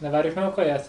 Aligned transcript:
Ne 0.00 0.10
várjuk 0.10 0.34
meg 0.34 0.44
a 0.44 0.50
kaját? 0.50 0.88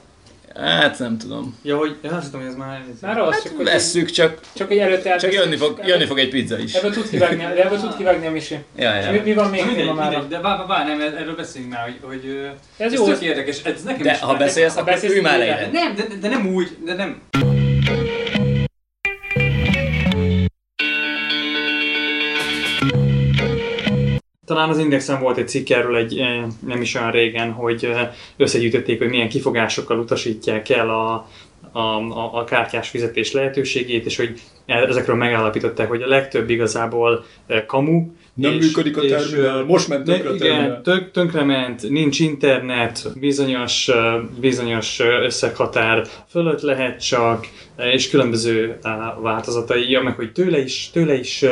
Hát 0.55 0.99
nem 0.99 1.17
tudom. 1.17 1.57
Ja, 1.63 1.77
hogy 1.77 1.95
ja, 2.01 2.11
azt 2.11 2.25
hittem, 2.25 2.39
hogy 2.39 2.49
ez 2.49 2.55
már... 2.55 2.83
Már 3.01 3.19
az, 3.19 3.33
Hát 3.33 3.43
csak, 3.43 3.63
vesszük, 3.63 4.09
csak, 4.09 4.39
csak 4.53 4.67
hogy 4.67 4.77
előtte 4.77 5.15
csak 5.15 5.33
jönni 5.33 5.55
fog, 5.55 5.79
jönni 5.85 6.05
fog 6.05 6.19
egy 6.19 6.29
pizza 6.29 6.57
is. 6.57 6.73
Ebből 6.73 6.91
tud 6.91 7.09
kivágni, 7.09 7.43
ebből 7.43 7.79
tud 7.79 7.95
kivágni 7.95 8.27
a 8.27 8.31
Misi. 8.31 8.57
Ja, 8.77 8.97
És 8.97 9.05
mi, 9.07 9.15
ja. 9.15 9.23
mi 9.23 9.33
van 9.33 9.49
még 9.49 9.65
Mindegy, 9.65 9.83
téma 9.83 9.93
már? 9.93 10.27
de 10.27 10.39
várj, 10.39 10.61
várj, 10.67 10.89
nem, 10.89 11.01
erről 11.01 11.35
beszéljünk 11.35 11.73
már, 11.73 11.83
hogy, 11.83 11.99
hogy 12.01 12.49
Ez 12.77 12.91
ez 12.91 12.93
jó, 12.93 13.05
tök 13.05 13.21
érdekes, 13.21 13.63
ez 13.63 13.83
nekem 13.83 14.01
De 14.01 14.11
is 14.11 14.19
ha 14.19 14.35
beszélsz, 14.35 14.73
ha 14.73 14.79
akkor 14.79 14.93
beszélsz, 14.93 15.13
ülj 15.13 15.21
már 15.21 15.37
le 15.37 15.45
ülj 15.45 15.53
ide. 15.53 15.69
Nem, 15.71 15.95
de, 15.95 16.03
de 16.21 16.27
nem 16.27 16.53
úgy, 16.53 16.77
de 16.85 16.93
nem. 16.93 17.21
Talán 24.51 24.69
az 24.69 24.77
Indexen 24.77 25.19
volt 25.19 25.37
egy 25.37 25.47
cikk 25.47 25.69
erről 25.69 25.95
egy, 25.95 26.17
eh, 26.17 26.43
nem 26.67 26.81
is 26.81 26.95
olyan 26.95 27.11
régen, 27.11 27.51
hogy 27.51 27.85
eh, 27.85 28.09
összegyűjtötték, 28.37 28.97
hogy 28.97 29.09
milyen 29.09 29.29
kifogásokkal 29.29 29.99
utasítják 29.99 30.69
el 30.69 30.89
a, 30.89 31.27
a, 31.71 31.79
a, 31.79 32.29
a 32.33 32.43
kártyás 32.43 32.89
fizetés 32.89 33.31
lehetőségét, 33.31 34.05
és 34.05 34.17
hogy 34.17 34.41
ezekről 34.65 35.15
megállapították, 35.15 35.87
hogy 35.87 36.01
a 36.01 36.07
legtöbb 36.07 36.49
igazából 36.49 37.25
eh, 37.47 37.63
kamu, 37.65 38.11
Nem 38.33 38.53
és- 38.53 38.65
működik 38.65 38.97
a 38.97 39.01
és, 39.01 39.11
terminál, 39.11 39.57
ö, 39.59 39.65
most 39.65 39.87
ment 39.87 40.03
tönkre 40.05 40.29
a 40.29 40.33
igen, 40.33 40.47
terminál. 40.47 40.81
tök, 40.81 41.11
tönkrement, 41.11 41.89
nincs 41.89 42.19
internet, 42.19 43.07
bizonyos, 43.19 43.89
bizonyos 44.39 44.99
összeghatár 44.99 46.07
fölött 46.29 46.61
lehet 46.61 47.05
csak, 47.07 47.47
és 47.77 48.09
különböző 48.09 48.77
változatai, 49.21 49.89
ja, 49.91 50.01
meg 50.01 50.15
hogy 50.15 50.31
tőle 50.31 50.59
is, 50.63 50.89
tőle 50.93 51.13
is 51.13 51.45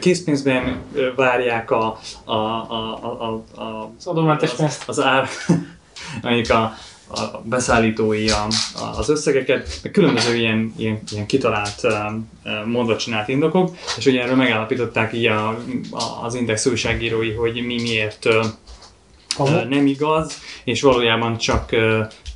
készpénzben 0.00 0.76
várják 1.16 1.70
a, 1.70 1.98
a, 2.24 2.32
a, 2.32 2.98
a, 3.02 3.24
a, 3.56 3.60
a 3.62 3.92
Az 3.98 4.06
adómentes 4.06 4.50
az, 4.50 4.56
pénzt. 4.56 4.88
az 4.88 5.00
ár, 5.00 5.28
mondjuk 6.22 6.50
a, 6.50 6.72
a 7.14 7.42
beszállítói 7.44 8.28
a, 8.28 8.46
a, 8.74 8.98
az 8.98 9.08
összegeket, 9.08 9.80
meg 9.82 9.92
különböző 9.92 10.34
ilyen, 10.36 10.74
ilyen, 10.76 11.00
ilyen 11.10 11.26
kitalált 11.26 11.86
mondva 12.64 12.96
csinált 12.96 13.28
indokok, 13.28 13.76
és 13.96 14.06
ugye 14.06 14.22
erről 14.22 14.36
megállapították 14.36 15.12
így 15.12 15.26
a, 15.26 15.48
a, 15.90 16.22
az 16.22 16.34
Index 16.34 16.66
újságírói, 16.66 17.32
hogy 17.32 17.64
mi 17.66 17.80
miért 17.82 18.24
ö, 18.24 18.44
nem 19.68 19.86
igaz, 19.86 20.40
és 20.64 20.82
valójában 20.82 21.36
csak 21.36 21.70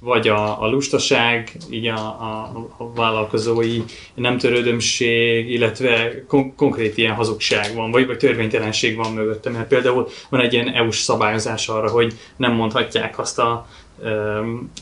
vagy 0.01 0.29
a, 0.29 0.63
a 0.63 0.69
lustaság, 0.69 1.57
így 1.71 1.87
a, 1.87 1.99
a, 1.99 2.53
a 2.77 2.93
vállalkozói 2.93 3.83
nem 4.15 4.39
törődömség, 4.39 5.51
illetve 5.51 6.25
kon- 6.27 6.55
konkrét 6.57 6.97
ilyen 6.97 7.15
hazugság 7.15 7.75
van, 7.75 7.91
vagy, 7.91 8.07
vagy 8.07 8.17
törvénytelenség 8.17 8.97
van 8.97 9.13
mögötte, 9.13 9.51
mert 9.51 9.69
például 9.69 10.09
van 10.29 10.41
egy 10.41 10.53
ilyen 10.53 10.75
EU-s 10.75 10.99
szabályozás 10.99 11.69
arra, 11.69 11.91
hogy 11.91 12.15
nem 12.37 12.53
mondhatják 12.53 13.19
azt 13.19 13.39
a 13.39 13.67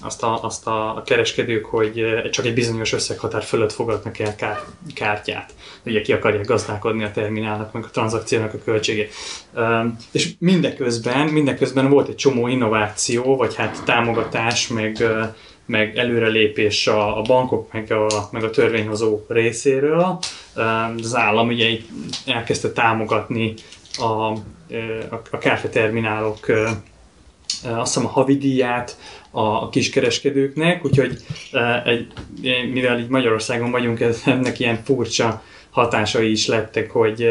azt 0.00 0.22
a, 0.22 0.42
azt 0.42 0.66
a 0.66 1.02
kereskedők, 1.06 1.64
hogy 1.64 2.00
ö, 2.00 2.30
csak 2.30 2.44
egy 2.44 2.54
bizonyos 2.54 2.92
összeghatár 2.92 3.42
fölött 3.42 3.72
fogadnak 3.72 4.18
el 4.18 4.34
kár, 4.34 4.60
kártyát. 4.94 5.54
Ugye 5.84 6.00
ki 6.00 6.12
akarják 6.12 6.46
gazdálkodni 6.46 7.04
a 7.04 7.10
terminálnak, 7.10 7.72
meg 7.72 7.84
a 7.84 7.90
tranzakciónak 7.90 8.54
a 8.54 8.58
költségét. 8.64 9.12
És 10.12 10.30
mindeközben, 10.38 11.26
mindeközben 11.26 11.90
volt 11.90 12.08
egy 12.08 12.14
csomó 12.14 12.48
innováció, 12.48 13.36
vagy 13.36 13.54
hát 13.54 13.82
támogatás, 13.84 14.68
meg, 14.68 15.04
meg 15.66 15.96
előrelépés 15.96 16.86
a, 16.86 17.18
a 17.18 17.22
bankok, 17.22 17.72
meg 17.72 17.92
a, 17.92 18.28
meg 18.30 18.44
a 18.44 18.50
törvényhozó 18.50 19.20
részéről. 19.28 20.18
Az 21.02 21.14
állam 21.14 21.48
ugye 21.48 21.78
elkezdte 22.26 22.72
támogatni 22.72 23.54
a, 23.98 24.32
a, 25.30 25.38
kártyaterminálok 25.38 26.48
ö, 26.48 26.68
azt 27.64 27.94
hiszem 27.94 28.08
a 28.08 28.12
havidíját 28.12 28.96
a, 29.30 29.68
kiskereskedőknek, 29.68 30.84
úgyhogy 30.84 31.16
egy, 31.84 32.06
mivel 32.72 32.98
így 32.98 33.08
Magyarországon 33.08 33.70
vagyunk, 33.70 34.00
ennek 34.24 34.58
ilyen 34.58 34.82
furcsa 34.84 35.42
hatásai 35.70 36.30
is 36.30 36.46
lettek, 36.46 36.90
hogy, 36.90 37.28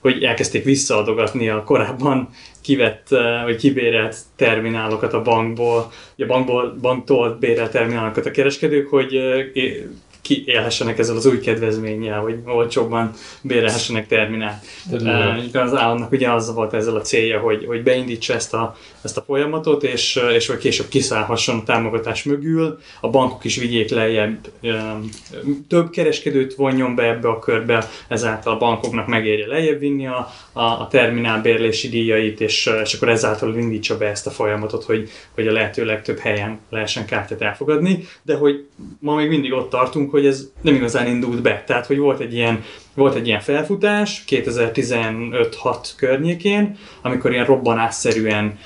hogy 0.00 0.22
elkezdték 0.22 0.64
visszaadogatni 0.64 1.48
a 1.48 1.62
korábban 1.64 2.28
kivett, 2.62 3.08
vagy 3.44 3.56
kibérelt 3.56 4.16
terminálokat 4.36 5.12
a 5.12 5.22
bankból, 5.22 5.92
a 6.18 6.26
bankból, 6.26 6.76
banktól 6.80 7.36
bérelt 7.40 7.70
terminálokat 7.70 8.26
a 8.26 8.30
kereskedők, 8.30 8.88
hogy 8.88 9.14
kiélhessenek 10.26 10.98
ezzel 10.98 11.16
az 11.16 11.26
új 11.26 11.40
kedvezménnyel, 11.40 12.20
hogy 12.20 12.38
olcsóbban 12.44 13.10
bérelhessenek 13.42 14.06
terminált. 14.06 14.64
Uh, 14.90 15.62
az 15.62 15.74
államnak 15.74 16.12
ugye 16.12 16.30
az 16.30 16.54
volt 16.54 16.74
ezzel 16.74 16.96
a 16.96 17.00
célja, 17.00 17.40
hogy, 17.40 17.64
hogy 17.66 17.82
beindítsa 17.82 18.34
ezt 18.34 18.54
a, 18.54 18.76
ezt 19.02 19.16
a 19.16 19.22
folyamatot, 19.22 19.82
és, 19.82 20.20
és 20.34 20.46
hogy 20.46 20.58
később 20.58 20.88
kiszállhasson 20.88 21.58
a 21.58 21.62
támogatás 21.62 22.22
mögül, 22.22 22.78
a 23.00 23.08
bankok 23.10 23.44
is 23.44 23.56
vigyék 23.56 23.90
lejjebb, 23.90 24.38
több 25.68 25.90
kereskedőt 25.90 26.54
vonjon 26.54 26.94
be 26.94 27.02
ebbe 27.02 27.28
a 27.28 27.38
körbe, 27.38 27.88
ezáltal 28.08 28.52
a 28.52 28.58
bankoknak 28.58 29.06
megérje 29.06 29.46
lejjebb 29.46 29.78
vinni 29.78 30.06
a, 30.06 30.32
a, 30.56 30.80
a 30.80 30.88
terminál 30.90 31.40
bérlési 31.40 31.88
díjait, 31.88 32.40
és, 32.40 32.70
és 32.82 32.94
akkor 32.94 33.08
ezáltal 33.08 33.56
indítsa 33.56 33.96
be 33.96 34.06
ezt 34.06 34.26
a 34.26 34.30
folyamatot, 34.30 34.84
hogy, 34.84 35.10
hogy 35.34 35.46
a 35.46 35.52
lehető 35.52 35.84
legtöbb 35.84 36.18
helyen 36.18 36.60
lehessen 36.70 37.06
kártyát 37.06 37.42
elfogadni, 37.42 38.04
de 38.22 38.36
hogy 38.36 38.66
ma 39.00 39.14
még 39.14 39.28
mindig 39.28 39.52
ott 39.52 39.70
tartunk, 39.70 40.10
hogy 40.10 40.26
ez 40.26 40.50
nem 40.60 40.74
igazán 40.74 41.06
indult 41.06 41.42
be. 41.42 41.62
Tehát, 41.66 41.86
hogy 41.86 41.98
volt 41.98 42.20
egy 42.20 42.34
ilyen, 42.34 42.64
volt 42.94 43.14
egy 43.14 43.26
ilyen 43.26 43.40
felfutás 43.40 44.24
2015-6 44.28 45.76
környékén, 45.96 46.78
amikor 47.02 47.32
ilyen 47.32 47.46
robbanásszerűen 47.46 48.58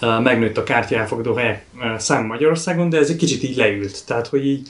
megnőtt 0.00 0.56
a 0.56 0.62
kártya 0.62 1.06
helyek 1.36 1.66
szám 1.96 2.26
Magyarországon, 2.26 2.88
de 2.88 2.98
ez 2.98 3.10
egy 3.10 3.16
kicsit 3.16 3.42
így 3.42 3.56
leült. 3.56 4.06
Tehát, 4.06 4.26
hogy 4.26 4.46
így 4.46 4.68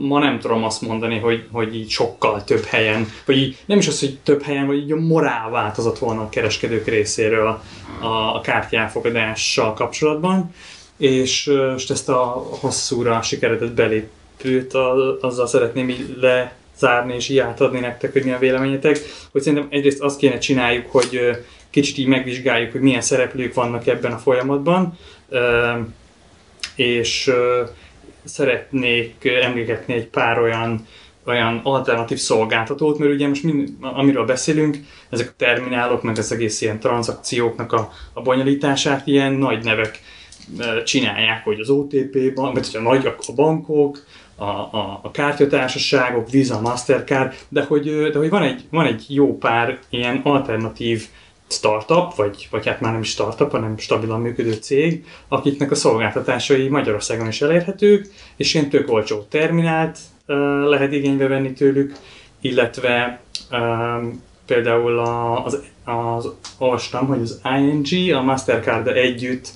ma 0.00 0.18
nem 0.18 0.38
tudom 0.38 0.64
azt 0.64 0.80
mondani, 0.80 1.18
hogy, 1.18 1.44
hogy 1.52 1.76
így 1.76 1.90
sokkal 1.90 2.44
több 2.44 2.64
helyen, 2.64 3.08
vagy 3.24 3.36
így 3.36 3.56
nem 3.66 3.78
is 3.78 3.88
az, 3.88 4.00
hogy 4.00 4.18
több 4.22 4.42
helyen, 4.42 4.66
vagy 4.66 4.76
így 4.76 4.92
a 4.92 4.96
morál 4.96 5.50
változott 5.50 5.98
volna 5.98 6.20
a 6.20 6.28
kereskedők 6.28 6.86
részéről 6.86 7.46
a, 8.00 8.06
a, 8.06 8.40
kártya 8.40 9.72
kapcsolatban, 9.74 10.54
és, 10.96 11.52
és 11.76 11.88
ezt 11.88 12.08
a 12.08 12.46
hosszúra 12.60 13.22
sikeredett 13.22 13.72
belépőt 13.72 14.74
a, 14.74 15.18
azzal 15.20 15.46
szeretném 15.46 15.88
így 15.88 16.16
lezárni 16.20 17.14
és 17.14 17.28
így 17.28 17.38
átadni 17.38 17.80
nektek, 17.80 18.12
hogy 18.12 18.24
mi 18.24 18.30
a 18.30 18.38
véleményetek, 18.38 19.00
hogy 19.32 19.42
szerintem 19.42 19.68
egyrészt 19.70 20.00
azt 20.02 20.18
kéne 20.18 20.38
csináljuk, 20.38 20.90
hogy 20.90 21.20
kicsit 21.76 21.98
így 21.98 22.06
megvizsgáljuk, 22.06 22.72
hogy 22.72 22.80
milyen 22.80 23.00
szereplők 23.00 23.54
vannak 23.54 23.86
ebben 23.86 24.12
a 24.12 24.18
folyamatban, 24.18 24.98
és 26.74 27.30
szeretnék 28.24 29.24
emlékezni 29.24 29.94
egy 29.94 30.06
pár 30.06 30.38
olyan 30.38 30.86
olyan 31.26 31.60
alternatív 31.62 32.18
szolgáltatót, 32.18 32.98
mert 32.98 33.12
ugye 33.12 33.28
most 33.28 33.42
mind, 33.42 33.68
amiről 33.80 34.24
beszélünk, 34.24 34.76
ezek 35.10 35.28
a 35.28 35.34
terminálok, 35.36 36.02
meg 36.02 36.18
az 36.18 36.32
egész 36.32 36.60
ilyen 36.60 36.78
tranzakcióknak 36.78 37.72
a, 37.72 37.92
a 38.12 38.22
bonyolítását 38.22 39.06
ilyen 39.06 39.32
nagy 39.32 39.64
nevek 39.64 40.00
csinálják, 40.84 41.44
hogy 41.44 41.60
az 41.60 41.70
OTP 41.70 42.34
bank, 42.34 42.54
hogy 42.54 42.68
a 42.72 42.80
nagy 42.80 43.06
a 43.06 43.32
bankok, 43.34 44.04
a, 44.36 44.44
a, 44.44 45.00
a 45.02 45.10
kártyatársaságok, 45.10 46.30
Visa, 46.30 46.60
Mastercard, 46.60 47.34
de 47.48 47.64
hogy, 47.64 48.10
de 48.12 48.18
hogy 48.18 48.28
van, 48.28 48.42
egy, 48.42 48.64
van 48.70 48.86
egy 48.86 49.04
jó 49.08 49.38
pár 49.38 49.78
ilyen 49.90 50.20
alternatív 50.24 51.06
startup, 51.48 52.14
vagy, 52.14 52.48
vagy 52.50 52.66
hát 52.66 52.80
már 52.80 52.92
nem 52.92 53.00
is 53.00 53.08
startup, 53.08 53.50
hanem 53.50 53.78
stabilan 53.78 54.20
működő 54.20 54.52
cég, 54.52 55.04
akiknek 55.28 55.70
a 55.70 55.74
szolgáltatásai 55.74 56.68
Magyarországon 56.68 57.28
is 57.28 57.42
elérhetők, 57.42 58.08
és 58.36 58.54
ilyen 58.54 58.68
tök 58.68 58.90
olcsó 58.92 59.26
terminált 59.30 59.98
ö, 60.26 60.68
lehet 60.68 60.92
igénybe 60.92 61.26
venni 61.26 61.52
tőlük, 61.52 61.96
illetve 62.40 63.20
ö, 63.50 63.56
például 64.46 64.98
a- 64.98 65.44
az, 65.44 65.62
az, 65.84 66.32
olvastam, 66.58 67.06
hogy 67.06 67.20
az 67.20 67.40
ING 67.58 68.14
a 68.14 68.22
Mastercard 68.22 68.86
együtt 68.88 69.48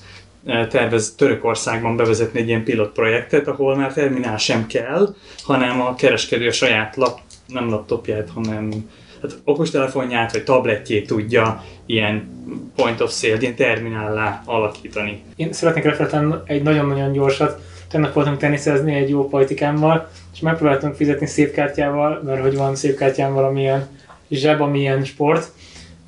tervez 0.44 1.14
Törökországban 1.14 1.96
bevezetni 1.96 2.40
egy 2.40 2.48
ilyen 2.48 2.64
pilot 2.64 2.92
projektet, 2.92 3.48
ahol 3.48 3.76
már 3.76 3.92
terminál 3.92 4.36
sem 4.36 4.66
kell, 4.66 5.15
hanem 5.42 5.80
a 5.80 5.94
kereskedő 5.94 6.47
a 6.47 6.53
saját 6.53 6.97
lap, 6.97 7.20
nem 7.47 7.68
laptopját, 7.68 8.30
hanem 8.34 8.91
hát 9.22 9.38
okostelefonját 9.44 10.32
vagy 10.32 10.44
tabletjét 10.44 11.06
tudja 11.06 11.64
ilyen 11.86 12.28
point 12.76 13.00
of 13.00 13.12
sale, 13.12 13.36
ilyen 13.40 13.54
terminállá 13.54 14.42
alakítani. 14.44 15.22
Én 15.36 15.52
szeretnék 15.52 15.84
reflektálni 15.84 16.34
egy 16.44 16.62
nagyon-nagyon 16.62 17.12
gyorsat. 17.12 17.60
Tegnap 17.88 18.12
voltunk 18.12 18.38
teniszezni 18.38 18.94
egy 18.94 19.08
jó 19.08 19.28
politikámmal, 19.28 20.08
és 20.32 20.40
megpróbáltunk 20.40 20.94
fizetni 20.94 21.26
szép 21.26 21.52
kártyával, 21.52 22.22
mert 22.24 22.40
hogy 22.40 22.56
van 22.56 22.76
szép 22.76 22.96
kártyán 22.96 23.34
valamilyen 23.34 23.88
zseb, 24.30 24.60
amilyen 24.60 25.04
sport, 25.04 25.52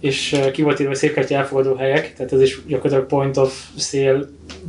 és 0.00 0.40
ki 0.52 0.62
volt 0.62 0.80
írva, 0.80 0.94
szép 0.94 1.16
elfogadó 1.16 1.74
helyek, 1.74 2.14
tehát 2.14 2.32
ez 2.32 2.40
is 2.40 2.66
gyakorlatilag 2.66 3.06
point 3.06 3.36
of 3.36 3.64
sale 3.76 4.20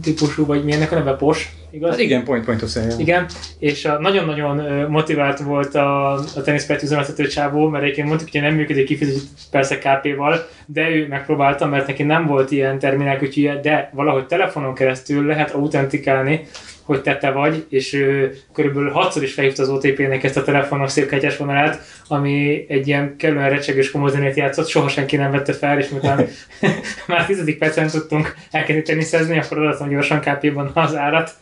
típusú, 0.02 0.46
vagy 0.46 0.64
milyennek 0.64 0.92
a 0.92 0.96
neve, 0.96 1.16
POS, 1.16 1.50
igaz? 1.74 1.90
Hát 1.90 2.00
igen, 2.00 2.24
point 2.24 2.46
point 2.46 2.70
sale. 2.70 2.94
Igen, 2.98 3.26
és 3.60 3.86
a, 3.86 4.00
nagyon-nagyon 4.00 4.90
motivált 4.90 5.40
volt 5.40 5.76
a, 5.76 6.14
a 6.14 6.42
teniszpályát 6.44 6.84
üzemeltető 6.84 7.28
csávó, 7.28 7.68
mert 7.68 7.84
egyébként 7.84 8.08
mondtuk, 8.08 8.30
hogy 8.32 8.42
nem 8.42 8.56
működik 8.56 8.86
kifizető 8.86 9.20
persze 9.52 9.78
KP-val, 9.78 10.48
de 10.66 10.90
ő 10.90 11.08
megpróbálta, 11.08 11.66
mert 11.66 11.88
neki 11.88 12.04
nem 12.04 12.26
volt 12.26 12.52
ilyen 12.52 12.80
terminálkütyűje, 12.80 13.60
de 13.60 13.90
valahogy 13.94 14.26
telefonon 14.26 14.74
keresztül 14.74 15.26
lehet 15.26 15.52
autentikálni 15.52 16.42
hogy 16.84 17.02
te 17.02 17.18
te 17.18 17.32
vagy, 17.32 17.66
és 17.70 17.94
ő 17.94 18.36
körülbelül 18.54 18.90
hatszor 18.90 19.24
is 19.24 19.34
felhívta 19.34 19.62
az 19.62 19.70
OTP-nek 19.70 20.24
ezt 20.24 20.38
a 20.38 20.44
telefonos 20.44 20.92
szépkártyás 20.92 21.38
vonalát, 21.38 21.82
ami 22.08 22.66
egy 22.68 22.88
ilyen 22.88 23.16
kellően 23.18 23.50
recsegős 23.50 23.92
komozenét 23.92 24.36
játszott, 24.36 24.68
soha 24.68 24.88
senki 24.88 25.16
nem 25.16 25.32
vette 25.32 25.54
fel, 25.54 25.80
és 25.80 25.90
miután 25.90 26.28
már 27.08 27.26
tizedik 27.26 27.58
percen 27.58 27.88
tudtunk 27.88 28.36
elkezdeni 28.52 28.82
teniszezni, 28.82 29.40
akkor 29.40 29.58
odaadtam 29.58 29.90
gyorsan 29.90 30.20
KP-ban 30.20 30.72
az 30.74 30.96
árat. 30.96 31.34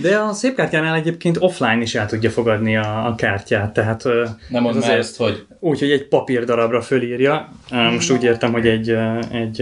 De 0.00 0.16
a 0.16 0.32
szép 0.32 0.54
kártyánál 0.54 0.94
egyébként 0.94 1.36
offline 1.40 1.80
is 1.80 1.94
el 1.94 2.06
tudja 2.06 2.30
fogadni 2.30 2.76
a, 2.76 3.06
a 3.06 3.14
kártyát, 3.14 3.72
tehát 3.72 4.04
Nem 4.48 4.62
mondd 4.62 4.74
már 4.74 4.82
azért- 4.82 4.98
ezt, 4.98 5.16
hogy 5.16 5.46
úgy, 5.60 5.78
hogy 5.78 5.90
egy 5.90 6.08
papír 6.08 6.44
darabra 6.44 6.80
fölírja. 6.82 7.52
Most 7.70 8.10
úgy 8.10 8.24
értem, 8.24 8.52
hogy 8.52 8.66
egy, 8.66 8.96
egy, 9.32 9.60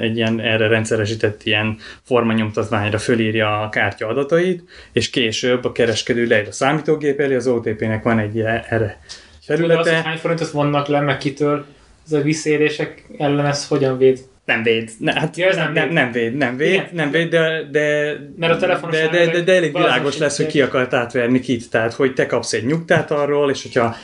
egy 0.00 0.16
ilyen 0.16 0.40
erre 0.40 0.66
rendszeresített 0.68 1.44
ilyen 1.44 1.76
formanyomtatványra 2.02 2.98
fölírja 2.98 3.60
a 3.60 3.68
kártya 3.68 4.06
adatait, 4.08 4.62
és 4.92 5.10
később 5.10 5.64
a 5.64 5.72
kereskedő 5.72 6.26
leír 6.26 6.48
a 6.48 6.52
számítógép 6.52 7.20
elé, 7.20 7.34
az 7.34 7.46
OTP-nek 7.46 8.02
van 8.02 8.18
egy 8.18 8.34
ilyen 8.34 8.62
erre 8.68 8.98
Tudod 9.46 9.70
azt, 9.70 9.76
hogy 9.76 9.86
felülete. 9.86 10.08
hány 10.08 10.16
forintot 10.18 10.50
vonnak 10.50 10.86
le, 10.86 11.00
meg 11.00 11.18
kitől? 11.18 11.64
Ez 12.06 12.12
a 12.12 12.20
visszaélések 12.20 13.04
ellen 13.18 13.46
ez 13.46 13.66
hogyan 13.68 13.98
véd? 13.98 14.18
Nem 14.46 14.62
véd. 14.62 14.90
Ne, 14.98 15.12
hát 15.12 15.36
Ja, 15.36 15.48
ez 15.48 15.56
nem 15.56 15.72
nem, 15.72 15.84
véd. 15.84 15.92
nem 15.92 16.12
véd, 16.12 16.36
nem 16.36 16.56
véd, 16.56 16.72
Igen. 16.72 16.88
nem 16.92 17.10
véd, 17.10 17.28
de, 17.28 17.62
de, 17.70 18.16
Mert 18.36 18.52
a 18.52 18.56
telefonos 18.56 18.96
de, 18.96 19.08
de, 19.08 19.26
de, 19.26 19.40
de 19.40 19.54
elég 19.54 19.72
világos 19.72 20.18
lesz, 20.18 20.36
hogy 20.36 20.46
ki 20.46 20.60
akart 20.60 20.92
átverni 20.94 21.40
kit. 21.40 21.70
Tehát, 21.70 21.92
hogy 21.92 22.14
te 22.14 22.26
kapsz 22.26 22.52
egy 22.52 22.66
nyugtát 22.66 23.10
arról, 23.10 23.50
és 23.50 23.62
hogyha 23.62 23.96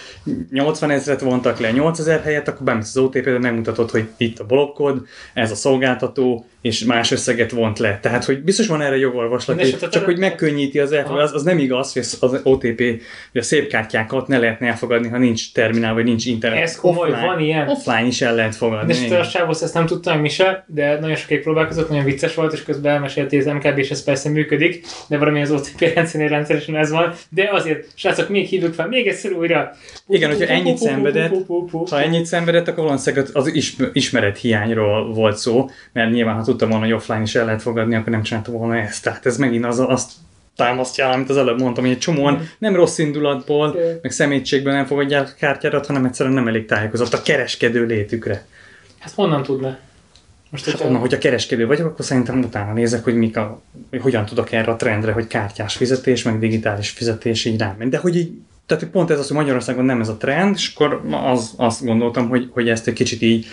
80 0.51 0.91
ezeret 0.91 1.21
vontak 1.21 1.59
le 1.59 1.71
8000 1.71 2.21
helyet, 2.23 2.49
akkor 2.49 2.65
bemész 2.67 2.89
az 2.89 2.97
OTP-be, 2.97 3.39
megmutatod, 3.39 3.91
hogy 3.91 4.09
itt 4.17 4.39
a 4.39 4.45
blokkod, 4.45 5.07
ez 5.35 5.51
a 5.51 5.55
szolgáltató, 5.55 6.47
és 6.61 6.85
más 6.85 7.11
összeget 7.11 7.51
vont 7.51 7.79
le. 7.79 7.99
Tehát, 8.03 8.25
hogy 8.25 8.43
biztos 8.43 8.67
van 8.67 8.81
erre 8.83 8.97
jogorvoslat, 8.97 9.61
és 9.61 9.71
hogy, 9.71 9.79
csak 9.81 9.91
tele- 9.91 10.05
hogy 10.07 10.19
megkönnyíti 10.19 10.79
az 10.79 10.93
el, 10.93 11.19
az, 11.19 11.35
az 11.35 11.43
nem 11.43 11.59
igaz, 11.59 11.93
hogy 11.93 12.03
az- 12.21 12.41
OTP, 12.43 12.79
hogy 13.33 13.41
a 13.41 13.43
szép 13.43 13.69
kártyákat 13.69 14.29
ne 14.29 14.39
lehetne 14.39 14.67
elfogadni, 14.67 15.09
ha 15.09 15.19
nincs 15.19 15.53
terminál, 15.53 15.95
vagy 15.95 16.05
nincs 16.05 16.27
internet. 16.27 16.63
Ez 16.63 16.77
komoly, 16.77 17.11
van 17.11 17.41
ilyen? 17.41 17.69
Offline 17.69 18.07
is 18.07 18.21
el 18.21 18.35
lehet 18.35 18.55
fogadni. 18.55 18.93
És 18.93 19.01
te 19.09 19.19
a 19.19 19.49
ezt 19.51 19.75
nem 19.75 19.87
tudtam, 19.87 20.21
mi 20.21 20.29
se, 20.33 20.65
de 20.67 20.99
nagyon 20.99 21.17
sokáig 21.17 21.43
próbálkozott, 21.43 21.89
nagyon 21.89 22.05
vicces 22.05 22.35
volt, 22.35 22.53
és 22.53 22.63
közben 22.63 22.93
elmesélti 22.93 23.39
az 23.39 23.45
MKB, 23.45 23.79
és 23.79 23.91
ez 23.91 24.05
persze 24.05 24.29
működik, 24.29 24.87
de 25.09 25.19
valami 25.19 25.43
az 25.43 25.51
OTP 25.51 25.81
rendszernél 25.95 26.29
rendszeresen 26.29 26.77
ez 26.77 26.91
van. 26.91 27.13
De 27.29 27.49
azért, 27.53 27.87
srácok, 27.95 28.29
még 28.29 28.47
hívjuk 28.47 28.75
fel, 28.75 28.89
még 28.89 29.07
egyszer 29.07 29.33
újra. 29.33 29.71
Igen, 30.09 30.31
hogyha 30.31 30.53
ennyit 30.53 30.79
szenvedett, 30.79 31.33
Ha 31.91 32.01
ennyit 32.01 32.27
szenvedett, 32.27 32.69
akkor 32.69 32.85
valószínűleg 32.85 33.27
az 33.33 33.55
ism- 33.55 33.91
ismeret 33.93 34.39
hiányról 34.39 35.13
volt 35.15 35.37
szó, 35.37 35.71
mert 35.93 36.13
nyilván, 36.13 36.35
ha 36.35 36.43
tudtam 36.43 36.69
volna, 36.69 36.85
hogy 36.85 36.95
offline 36.95 37.23
is 37.23 37.35
el 37.35 37.45
lehet 37.45 37.63
fogadni, 37.63 37.95
akkor 37.95 38.13
nem 38.13 38.23
csináltam 38.23 38.55
volna 38.55 38.77
ezt. 38.77 39.03
Tehát 39.03 39.27
ez 39.27 39.37
megint 39.37 39.65
az, 39.65 39.79
azt 39.79 40.11
támasztja, 40.57 41.09
amit 41.09 41.31
az 41.31 41.37
előbb 41.37 41.61
mondtam, 41.61 41.85
hogy 41.85 41.93
egy 41.93 41.99
csomóan 41.99 42.49
nem 42.59 42.75
rossz 42.75 42.99
indulatból, 42.99 43.77
meg 44.03 44.11
szemétségben 44.11 44.75
nem 44.75 44.87
fogadják 44.87 45.29
a 45.29 45.39
kártyádat, 45.39 45.87
hanem 45.87 46.05
egyszerűen 46.05 46.35
nem 46.35 46.49
elég 46.49 46.67
tájékozott 46.67 47.13
a 47.13 47.23
kereskedő 47.23 47.87
létükre. 47.87 48.45
Hát 48.99 49.13
honnan 49.13 49.43
tudna? 49.43 49.79
Most, 50.53 50.65
hogyha... 50.65 50.87
onnan, 50.87 51.01
hogyha 51.01 51.19
kereskedő 51.19 51.67
vagyok, 51.67 51.87
akkor 51.87 52.05
szerintem 52.05 52.39
utána 52.39 52.73
nézek, 52.73 53.05
hogy, 53.05 53.15
mik 53.15 53.37
a, 53.37 53.63
hogy 53.91 54.01
hogyan 54.01 54.25
tudok 54.25 54.53
erre 54.53 54.73
a 54.73 54.77
trendre, 54.77 55.13
hogy 55.13 55.27
kártyás 55.27 55.77
fizetés, 55.77 56.23
meg 56.23 56.39
digitális 56.39 56.91
fizetés 56.91 57.45
így 57.45 57.59
rámenni. 57.59 57.91
De 57.91 57.99
hogy 57.99 58.17
így, 58.17 58.33
tehát 58.67 58.85
pont 58.85 59.11
ez 59.11 59.19
az, 59.19 59.29
hogy 59.29 59.37
Magyarországon 59.37 59.85
nem 59.85 60.01
ez 60.01 60.09
a 60.09 60.17
trend, 60.17 60.55
és 60.55 60.73
akkor 60.75 61.03
az, 61.11 61.55
azt 61.57 61.85
gondoltam, 61.85 62.29
hogy, 62.29 62.49
hogy 62.51 62.69
ezt 62.69 62.89
egy 62.89 62.95
kicsit 62.95 63.23
így 63.23 63.47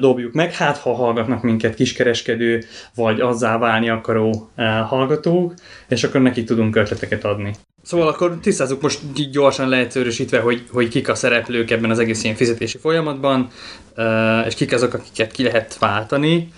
dobjuk 0.00 0.32
meg. 0.32 0.52
Hát, 0.52 0.76
ha 0.76 0.94
hallgatnak 0.94 1.42
minket 1.42 1.74
kiskereskedő, 1.74 2.64
vagy 2.94 3.20
azzá 3.20 3.58
válni 3.58 3.88
akaró 3.88 4.50
hallgatók, 4.86 5.54
és 5.88 6.04
akkor 6.04 6.20
nekik 6.20 6.46
tudunk 6.46 6.76
ötleteket 6.76 7.24
adni. 7.24 7.52
Szóval 7.86 8.08
akkor 8.08 8.38
tisztázzuk 8.42 8.82
most 8.82 9.30
gyorsan 9.30 9.68
leegyszerűsítve, 9.68 10.40
hogy, 10.40 10.66
hogy 10.72 10.88
kik 10.88 11.08
a 11.08 11.14
szereplők 11.14 11.70
ebben 11.70 11.90
az 11.90 11.98
egész 11.98 12.24
ilyen 12.24 12.36
fizetési 12.36 12.78
folyamatban, 12.78 13.48
uh, 13.96 14.46
és 14.46 14.54
kik 14.54 14.72
azok, 14.72 14.94
akiket 14.94 15.32
ki 15.32 15.42
lehet 15.42 15.78
váltani. 15.78 16.52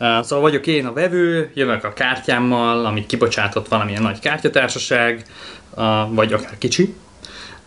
Uh, 0.00 0.22
szóval 0.22 0.40
vagyok 0.40 0.66
én 0.66 0.86
a 0.86 0.92
vevő, 0.92 1.50
jövök 1.54 1.84
a 1.84 1.92
kártyámmal, 1.92 2.86
amit 2.86 3.06
kibocsátott 3.06 3.68
valamilyen 3.68 4.02
nagy 4.02 4.18
kártyatársaság, 4.18 5.24
uh, 5.70 5.84
vagy 6.14 6.32
akár 6.32 6.58
kicsi. 6.58 6.94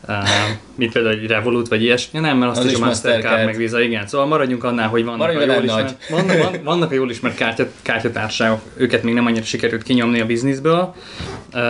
Uh, 0.08 0.88
például 0.92 1.16
egy 1.16 1.28
Revolut, 1.28 1.68
vagy 1.68 1.82
ilyesmi. 1.82 2.20
Nem, 2.20 2.38
mert 2.38 2.52
azt 2.52 2.60
Az 2.60 2.66
is 2.66 2.72
is 2.72 2.80
a 2.80 2.86
Mastercard, 2.86 3.46
meg 3.46 3.56
Visa, 3.56 3.82
igen. 3.82 4.08
Szóval 4.08 4.28
maradjunk 4.28 4.64
annál, 4.64 4.88
hogy 4.88 5.04
vannak 5.04 5.20
Maradjunk 5.20 5.50
a 5.50 5.54
jól 5.54 5.64
ismert, 5.64 6.10
vannak, 6.10 6.38
van, 6.38 6.64
vannak 6.64 6.92
a 6.92 6.94
jól 6.94 7.10
ismert 7.10 7.36
kártya, 7.36 7.68
kártyatársaságok, 7.82 8.60
őket 8.76 9.04
még 9.04 9.14
nem 9.14 9.26
annyira 9.26 9.46
sikerült 9.46 9.84
kinyomni 9.84 10.20
a 10.20 10.26
bizniszből. 10.26 10.96
Uh, 11.54 11.62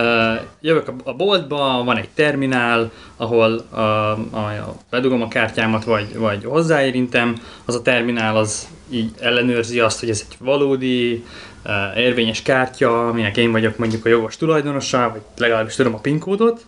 jövök 0.60 0.88
a, 0.88 0.94
a 1.04 1.14
boltba, 1.14 1.82
van 1.84 1.96
egy 1.96 2.08
terminál, 2.14 2.90
ahol 3.16 3.64
a, 3.70 3.80
a, 3.80 4.10
a, 4.32 4.74
bedugom 4.90 5.22
a 5.22 5.28
kártyámat, 5.28 5.84
vagy, 5.84 6.16
vagy 6.16 6.44
hozzáérintem, 6.44 7.36
az 7.64 7.74
a 7.74 7.82
terminál 7.82 8.36
az 8.36 8.68
így 8.90 9.10
ellenőrzi 9.20 9.80
azt, 9.80 10.00
hogy 10.00 10.10
ez 10.10 10.24
egy 10.28 10.36
valódi, 10.40 11.24
uh, 11.64 11.98
érvényes 11.98 12.42
kártya, 12.42 13.08
aminek 13.08 13.36
én 13.36 13.52
vagyok 13.52 13.78
mondjuk 13.78 14.04
a 14.04 14.08
jogos 14.08 14.36
tulajdonosa, 14.36 15.10
vagy 15.12 15.20
legalábbis 15.36 15.74
tudom 15.74 15.94
a 15.94 15.98
PIN 15.98 16.18
kódot, 16.18 16.64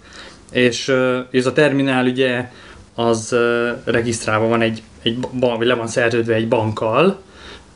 és 0.51 0.89
ez 1.31 1.47
a 1.47 1.53
terminál 1.53 2.07
ugye 2.07 2.51
az 2.95 3.37
regisztrálva 3.85 4.47
van 4.47 4.63
egy, 4.63 4.83
egy 5.03 5.19
vagy 5.33 5.67
le 5.67 5.75
van 5.75 5.87
szerződve 5.87 6.35
egy 6.35 6.49
bankkal, 6.49 7.23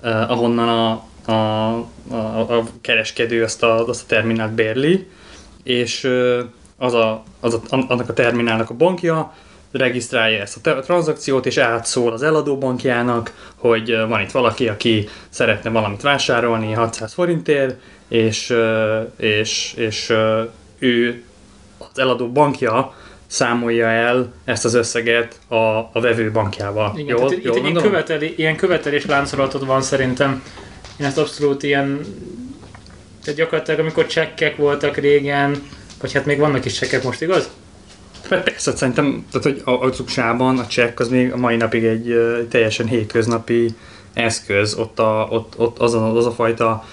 ahonnan 0.03 0.69
a, 0.69 1.05
a, 1.33 1.77
a, 2.11 2.59
a 2.59 2.65
kereskedő 2.81 3.43
azt 3.43 3.63
a, 3.63 3.89
azt 3.89 4.03
a 4.03 4.07
terminált 4.07 4.53
bérli, 4.53 5.09
és 5.63 6.11
az 6.77 6.95
a, 6.95 7.25
az 7.41 7.55
a, 7.55 7.61
annak 7.69 8.09
a 8.09 8.13
terminálnak 8.13 8.71
a 8.71 8.75
bankja 8.75 9.35
regisztrálja 9.73 10.41
ezt 10.41 10.67
a 10.67 10.81
tranzakciót, 10.81 11.47
és 11.47 11.57
átszól 11.57 12.13
az 12.13 12.23
eladó 12.23 12.59
bankjának, 12.59 13.53
hogy 13.57 13.97
van 14.09 14.21
itt 14.21 14.31
valaki, 14.31 14.69
aki 14.69 15.09
szeretne 15.29 15.71
valamit 15.71 16.03
vásárolni 16.03 16.73
600 16.73 17.13
forintért, 17.13 17.81
és, 18.09 18.55
és, 19.17 19.75
és 19.77 20.13
ő 20.79 21.25
az 21.93 21.99
eladó 21.99 22.29
bankja 22.29 22.95
számolja 23.27 23.87
el 23.87 24.33
ezt 24.45 24.65
az 24.65 24.75
összeget 24.75 25.39
a, 25.49 25.55
a 25.79 26.01
vevő 26.01 26.31
bankjával. 26.31 26.93
Igen, 26.97 27.17
jól, 27.17 27.19
tehát 27.19 27.33
itt 27.33 27.45
jól 27.45 27.57
egy 27.57 27.65
ilyen, 27.65 27.83
követeli, 27.83 28.35
ilyen 28.37 28.57
követelés 28.57 29.07
láncolatod 29.07 29.67
van 29.67 29.83
szerintem. 29.83 30.43
Én 31.01 31.07
ezt 31.07 31.19
abszolút 31.19 31.63
ilyen... 31.63 32.01
Tehát 33.23 33.39
gyakorlatilag 33.39 33.81
amikor 33.81 34.07
csekkek 34.07 34.57
voltak 34.57 34.97
régen, 34.97 35.63
vagy 36.01 36.13
hát 36.13 36.27
még 36.27 36.39
vannak 36.39 36.65
is 36.65 36.79
csekkek 36.79 37.03
most, 37.03 37.23
igaz? 37.23 37.51
Hát 38.31 38.43
Persze, 38.43 38.77
szerintem, 38.77 39.27
tehát, 39.31 39.43
hogy 39.43 39.75
a, 39.75 39.85
az 39.85 40.01
USA-ban 40.01 40.59
a 40.59 40.67
csekk 40.67 41.01
az 41.01 41.09
még 41.09 41.33
a 41.33 41.37
mai 41.37 41.57
napig 41.57 41.85
egy 41.85 42.15
teljesen 42.49 42.87
hétköznapi 42.87 43.75
eszköz, 44.13 44.75
ott, 44.75 44.99
a, 44.99 45.29
ott, 45.31 45.55
ott 45.57 45.79
az, 45.79 45.95
a, 45.95 46.17
az 46.17 46.27
a 46.27 46.31
fajta 46.31 46.85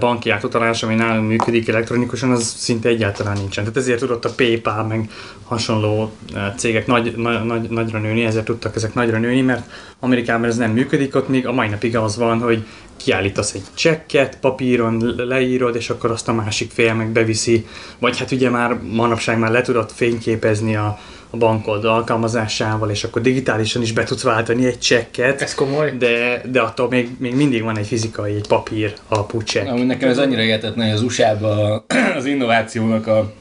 banki 0.00 0.30
átutalás, 0.30 0.82
ami 0.82 0.94
nálunk 0.94 1.28
működik 1.28 1.68
elektronikusan, 1.68 2.30
az 2.30 2.54
szinte 2.56 2.88
egyáltalán 2.88 3.36
nincsen. 3.36 3.64
Tehát 3.64 3.78
ezért 3.78 3.98
tudott 3.98 4.24
a 4.24 4.30
PayPal, 4.36 4.84
meg 4.84 5.10
hasonló 5.44 6.12
cégek 6.56 6.86
nagy, 6.86 7.16
nagy, 7.16 7.44
nagy, 7.44 7.70
nagyra 7.70 7.98
nőni, 7.98 8.24
ezért 8.24 8.44
tudtak 8.44 8.76
ezek 8.76 8.94
nagyra 8.94 9.18
nőni, 9.18 9.40
mert 9.40 9.70
Amerikában 10.00 10.48
ez 10.48 10.56
nem 10.56 10.70
működik, 10.70 11.14
ott 11.14 11.28
még 11.28 11.46
a 11.46 11.52
mai 11.52 11.68
napig 11.68 11.96
az 11.96 12.16
van, 12.16 12.40
hogy 12.40 12.66
kiállítasz 12.96 13.54
egy 13.54 13.64
csekket, 13.74 14.38
papíron 14.40 15.14
le- 15.16 15.24
leírod, 15.24 15.76
és 15.76 15.90
akkor 15.90 16.10
azt 16.10 16.28
a 16.28 16.32
másik 16.32 16.70
fél 16.70 16.94
meg 16.94 17.08
beviszi, 17.08 17.66
vagy 17.98 18.18
hát 18.18 18.30
ugye 18.30 18.50
már 18.50 18.78
manapság 18.82 19.38
már 19.38 19.50
le 19.50 19.60
tudod 19.60 19.90
fényképezni 19.94 20.76
a, 20.76 20.98
a 21.30 21.36
bankod 21.36 21.84
alkalmazásával, 21.84 22.90
és 22.90 23.04
akkor 23.04 23.22
digitálisan 23.22 23.82
is 23.82 23.92
be 23.92 24.04
tudsz 24.04 24.22
váltani 24.22 24.66
egy 24.66 24.78
csekket, 24.78 25.42
Ez 25.42 25.54
komoly. 25.54 25.94
de, 25.98 26.40
de 26.50 26.60
attól 26.60 26.88
még, 26.88 27.08
még 27.18 27.34
mindig 27.34 27.62
van 27.62 27.78
egy 27.78 27.86
fizikai, 27.86 28.34
egy 28.34 28.46
papír 28.48 28.94
alapú 29.08 29.42
csekk. 29.42 29.66
Amúgy 29.68 29.86
nekem 29.86 30.08
ez 30.08 30.18
annyira 30.18 30.40
hihetetlen, 30.40 30.86
hogy 30.86 30.94
az 30.94 31.02
USA-ban 31.02 31.84
az 32.18 32.24
innovációnak 32.24 33.06
a 33.06 33.32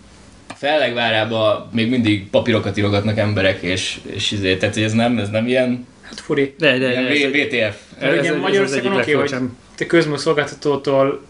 fellegvárába 0.55 1.69
még 1.73 1.89
mindig 1.89 2.29
papírokat 2.29 2.77
írogatnak 2.77 3.17
emberek, 3.17 3.61
és, 3.61 3.99
és 4.05 4.31
izé, 4.31 4.55
tehát 4.57 4.75
hogy 4.75 4.83
ez 4.83 4.93
nem, 4.93 5.17
ez 5.17 5.29
nem 5.29 5.47
ilyen, 5.47 5.87
Hát 6.01 6.19
furi. 6.19 6.53
De, 6.57 6.77
de, 6.77 6.89
ilyen 6.89 7.03
de 7.03 7.09
ez 7.09 7.15
egy- 7.21 7.47
VTF. 7.69 7.77
Ugye 8.19 8.37
Magyarországon 8.37 8.95
oké, 8.95 9.11
hogy 9.11 9.35
te 9.75 9.85
közműszolgáltatótól 9.85 11.21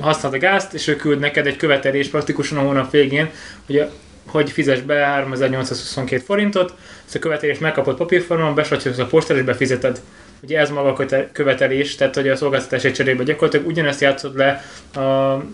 használod 0.00 0.38
a 0.38 0.40
gázt, 0.40 0.74
és 0.74 0.88
ő 0.88 0.96
küld 0.96 1.18
neked 1.18 1.46
egy 1.46 1.56
követelés 1.56 2.08
praktikusan 2.08 2.58
a 2.58 2.60
hónap 2.60 2.90
végén, 2.90 3.30
hogy, 3.66 3.76
a, 3.78 3.90
hogy 4.32 4.50
fizes 4.50 4.80
be 4.80 5.04
3822 5.04 6.22
forintot, 6.24 6.74
ezt 7.04 7.14
a 7.14 7.18
követelést 7.18 7.60
megkapod 7.60 7.96
papírformán, 7.96 8.54
besatolsz 8.54 8.98
a 8.98 9.06
postára 9.06 9.38
és 9.38 9.44
befizeted. 9.44 10.00
Ugye 10.42 10.58
ez 10.58 10.70
maga 10.70 10.92
a 10.92 11.06
követelés, 11.32 11.94
tehát 11.94 12.14
hogy 12.14 12.28
a 12.28 12.36
szolgáltatás 12.36 12.84
egy 12.84 12.92
cserébe 12.92 13.22
gyakorlatilag 13.22 13.66
ugyanezt 13.66 14.00
játszod 14.00 14.36
le 14.36 14.64
a, 14.94 15.00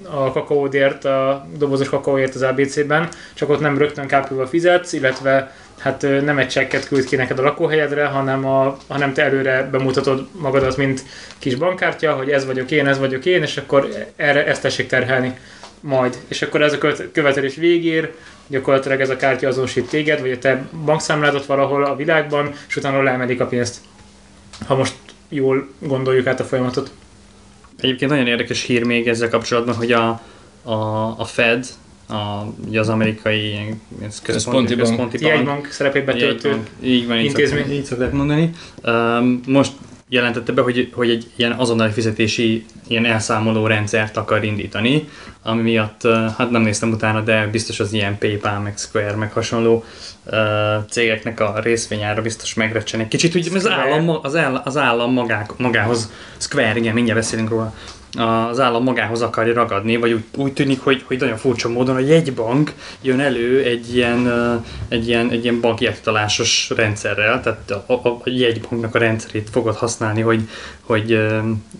a 0.02 0.30
kakaódért, 0.32 1.04
a 1.04 1.46
dobozos 1.58 1.88
kakaóért 1.88 2.34
az 2.34 2.42
ABC-ben, 2.42 3.08
csak 3.34 3.48
ott 3.48 3.60
nem 3.60 3.78
rögtön 3.78 4.06
kápülve 4.06 4.46
fizetsz, 4.46 4.92
illetve 4.92 5.54
hát 5.78 6.02
nem 6.24 6.38
egy 6.38 6.48
csekket 6.48 6.88
küld 6.88 7.04
ki 7.04 7.16
neked 7.16 7.38
a 7.38 7.42
lakóhelyedre, 7.42 8.04
hanem, 8.04 8.46
a, 8.46 8.76
hanem 8.88 9.12
te 9.12 9.22
előre 9.22 9.68
bemutatod 9.70 10.26
magadat, 10.32 10.76
mint 10.76 11.02
kis 11.38 11.54
bankkártya, 11.54 12.12
hogy 12.12 12.30
ez 12.30 12.46
vagyok 12.46 12.70
én, 12.70 12.86
ez 12.86 12.98
vagyok 12.98 13.24
én, 13.24 13.42
és 13.42 13.56
akkor 13.56 13.88
erre 14.16 14.46
ezt 14.46 14.62
tessék 14.62 14.86
terhelni. 14.86 15.38
majd. 15.80 16.18
És 16.28 16.42
akkor 16.42 16.62
ez 16.62 16.72
a 16.72 16.78
követ- 16.78 17.12
követelés 17.12 17.54
végér, 17.54 18.12
gyakorlatilag 18.48 19.00
ez 19.00 19.10
a 19.10 19.16
kártya 19.16 19.48
azonosít 19.48 19.88
téged, 19.88 20.20
vagy 20.20 20.30
a 20.30 20.38
te 20.38 20.68
bankszámládat 20.84 21.46
valahol 21.46 21.84
a 21.84 21.96
világban, 21.96 22.52
és 22.68 22.76
utána 22.76 23.02
leemelik 23.02 23.40
a 23.40 23.46
pénzt. 23.46 23.76
Ha 24.66 24.76
most 24.76 24.94
jól 25.28 25.68
gondoljuk 25.78 26.26
át 26.26 26.40
a 26.40 26.44
folyamatot. 26.44 26.90
Egyébként 27.80 28.10
nagyon 28.10 28.26
érdekes 28.26 28.62
hír 28.62 28.84
még 28.84 29.08
ezzel 29.08 29.28
kapcsolatban, 29.28 29.74
hogy 29.74 29.92
a, 29.92 30.22
a, 30.62 30.74
a 31.18 31.24
Fed, 31.24 31.66
a, 32.08 32.44
ugye 32.66 32.80
az 32.80 32.88
amerikai 32.88 33.48
ilyen 33.48 33.80
központi, 33.98 34.32
Központi 34.32 34.74
bank. 34.74 34.88
központi 34.88 35.18
bank, 35.18 35.34
Jegybank 35.34 35.70
szerepét 35.70 36.04
betöltő. 36.04 36.62
Így 36.82 37.06
van, 37.06 37.18
így, 37.18 37.24
intézmény. 37.24 37.58
szokták, 37.60 37.78
így 37.78 37.84
szokták 37.84 38.12
mondani. 38.12 38.50
Um, 38.84 39.40
most 39.46 39.72
jelentette 40.08 40.52
be, 40.52 40.62
hogy, 40.62 40.90
hogy 40.92 41.10
egy 41.10 41.30
ilyen 41.36 41.52
azonnali 41.52 41.90
fizetési 41.92 42.64
ilyen 42.86 43.04
elszámoló 43.04 43.66
rendszert 43.66 44.16
akar 44.16 44.44
indítani, 44.44 45.08
ami 45.42 45.62
miatt, 45.62 46.02
hát 46.38 46.50
nem 46.50 46.62
néztem 46.62 46.90
utána, 46.90 47.20
de 47.20 47.46
biztos 47.46 47.80
az 47.80 47.92
ilyen 47.92 48.18
PayPal, 48.18 48.60
meg 48.60 48.78
Square, 48.78 49.16
meg 49.16 49.32
hasonló 49.32 49.84
uh, 50.24 50.34
cégeknek 50.90 51.40
a 51.40 51.60
részvényára 51.62 52.22
biztos 52.22 52.54
megrecsen 52.54 53.00
egy 53.00 53.08
kicsit. 53.08 53.34
Ugye 53.34 53.50
az 53.54 53.68
állam, 53.68 54.08
az, 54.22 54.36
áll, 54.36 54.54
az 54.64 54.76
állam 54.76 55.12
magák, 55.12 55.56
magához, 55.56 56.12
Square, 56.36 56.76
igen, 56.76 56.94
mindjárt 56.94 57.20
beszélünk 57.20 57.48
róla, 57.48 57.74
az 58.16 58.60
állam 58.60 58.82
magához 58.82 59.22
akarja 59.22 59.54
ragadni, 59.54 59.96
vagy 59.96 60.12
úgy, 60.12 60.24
úgy 60.36 60.52
tűnik, 60.52 60.80
hogy, 60.80 61.02
hogy 61.06 61.18
nagyon 61.18 61.36
furcsa 61.36 61.68
módon 61.68 61.96
a 61.96 61.98
jegybank 61.98 62.72
jön 63.02 63.20
elő 63.20 63.62
egy 63.62 63.96
ilyen, 63.96 64.32
egy 64.88 65.08
ilyen, 65.08 65.30
egy 65.30 65.42
ilyen 65.42 65.60
banki 65.60 65.86
átutalásos 65.86 66.70
rendszerrel, 66.76 67.40
tehát 67.40 67.70
a, 67.70 67.92
a, 67.92 68.08
a 68.08 68.20
jegybanknak 68.24 68.94
a 68.94 68.98
rendszerét 68.98 69.50
fogod 69.50 69.76
használni, 69.76 70.20
hogy, 70.20 70.48
hogy, 70.80 71.20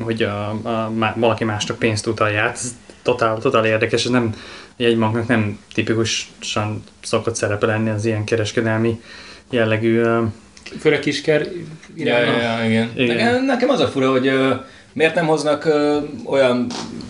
hogy 0.01 0.23
a, 0.23 0.49
a, 0.49 0.91
má- 0.91 1.17
valaki 1.17 1.45
másnak 1.45 1.79
pénzt 1.79 2.07
utalja 2.07 2.43
át. 2.43 2.55
Ez 2.55 2.75
totál, 3.03 3.39
totál 3.39 3.67
érdekes, 3.67 4.05
ez 4.05 4.11
nem, 4.11 4.35
a 4.69 4.83
jegybanknak 4.83 5.27
nem 5.27 5.59
tipikusan 5.75 6.85
szokott 7.01 7.35
szerepe 7.35 7.67
lenni 7.67 7.91
az 7.91 8.05
ilyen 8.05 8.25
kereskedelmi 8.25 9.01
jellegű 9.51 10.03
Főleg 10.81 11.01
kisker 11.01 11.41
Ja, 11.41 11.51
irányba. 11.95 12.33
ja, 12.33 12.59
ja, 12.59 12.69
igen. 12.69 12.91
Igen. 12.97 13.17
Nekem, 13.17 13.45
nekem 13.45 13.69
az 13.69 13.81
a 13.81 13.87
fura, 13.89 14.11
hogy 14.11 14.31
miért 14.99 15.15
nem 15.15 15.27
hoznak 15.27 15.65
ö, 15.65 15.99
olyan 16.25 16.67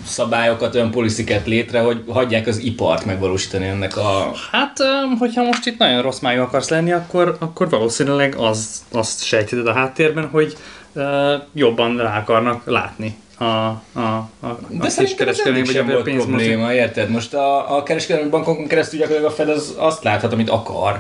szabályokat, 0.07 0.75
olyan 0.75 0.91
polisziket 0.91 1.47
létre, 1.47 1.81
hogy 1.81 2.05
hagyják 2.09 2.47
az 2.47 2.59
ipart 2.59 3.05
megvalósítani 3.05 3.67
ennek 3.67 3.97
a... 3.97 4.33
Hát, 4.51 4.77
hogyha 5.19 5.43
most 5.43 5.67
itt 5.67 5.79
nagyon 5.79 6.03
rossz 6.03 6.19
májú 6.19 6.43
akarsz 6.43 6.69
lenni, 6.69 6.93
akkor, 6.93 7.37
akkor 7.39 7.69
valószínűleg 7.69 8.35
az, 8.35 8.83
azt 8.93 9.25
sejtheted 9.25 9.67
a 9.67 9.73
háttérben, 9.73 10.29
hogy 10.29 10.57
ö, 10.93 11.35
jobban 11.53 11.97
rá 11.97 12.19
akarnak 12.19 12.63
látni 12.65 13.17
a, 13.39 13.45
a, 13.45 13.81
a, 13.93 14.29
a 14.41 14.59
De 14.71 14.89
kiskereskedelmi 14.97 15.59
eddig 15.59 15.75
vagy 15.75 15.87
sem 15.87 15.97
a 15.97 16.03
pénzmozgás. 16.03 16.47
probléma, 16.47 16.73
érted? 16.73 17.11
Most 17.11 17.35
a, 17.35 17.77
a 17.77 17.83
kereskedelmi 17.83 18.31
bankokon 18.31 18.67
keresztül 18.67 18.99
gyakorlatilag 18.99 19.33
a 19.33 19.37
Fed 19.37 19.49
az 19.49 19.75
azt 19.77 20.05
láthat, 20.05 20.33
amit 20.33 20.51
akar. 20.51 20.99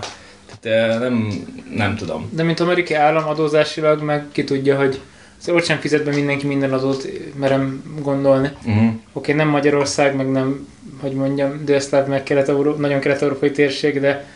Tehát 0.61 0.99
nem, 0.99 1.30
nem 1.75 1.97
tudom. 1.97 2.28
De 2.33 2.42
mint 2.42 2.61
amerikai 2.61 2.97
állam 2.97 3.28
adózásilag, 3.28 4.02
meg 4.02 4.25
ki 4.33 4.45
tudja, 4.45 4.76
hogy 4.76 5.00
szóval 5.38 5.61
ott 5.61 5.66
sem 5.66 5.78
fizet 5.78 6.04
be 6.04 6.14
mindenki 6.14 6.47
minden 6.47 6.73
adót, 6.73 7.09
merem 7.38 7.83
gondolni. 8.02 8.50
Uh-huh. 8.64 8.92
Oké, 9.12 9.33
nem 9.33 9.49
Magyarország, 9.49 10.16
meg 10.16 10.30
nem, 10.30 10.68
hogy 11.00 11.12
mondjam, 11.12 11.64
délszláv, 11.64 12.07
meg 12.07 12.23
kelet 12.23 12.78
nagyon 12.78 13.00
kelet-európai 13.00 13.50
térség, 13.50 14.00
de 14.00 14.26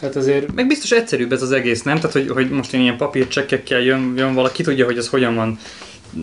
tehát 0.00 0.16
azért 0.16 0.54
Meg 0.54 0.66
biztos 0.66 0.90
egyszerűbb 0.90 1.32
ez 1.32 1.42
az 1.42 1.52
egész, 1.52 1.82
nem? 1.82 1.96
Tehát, 1.96 2.12
hogy, 2.12 2.28
hogy 2.28 2.50
most 2.50 2.72
ilyen 2.72 2.96
papírcsekkekkel 2.96 3.80
jön, 3.80 4.14
jön 4.16 4.34
valaki, 4.34 4.62
tudja, 4.62 4.84
hogy 4.84 4.98
ez 4.98 5.08
hogyan 5.08 5.34
van 5.34 5.58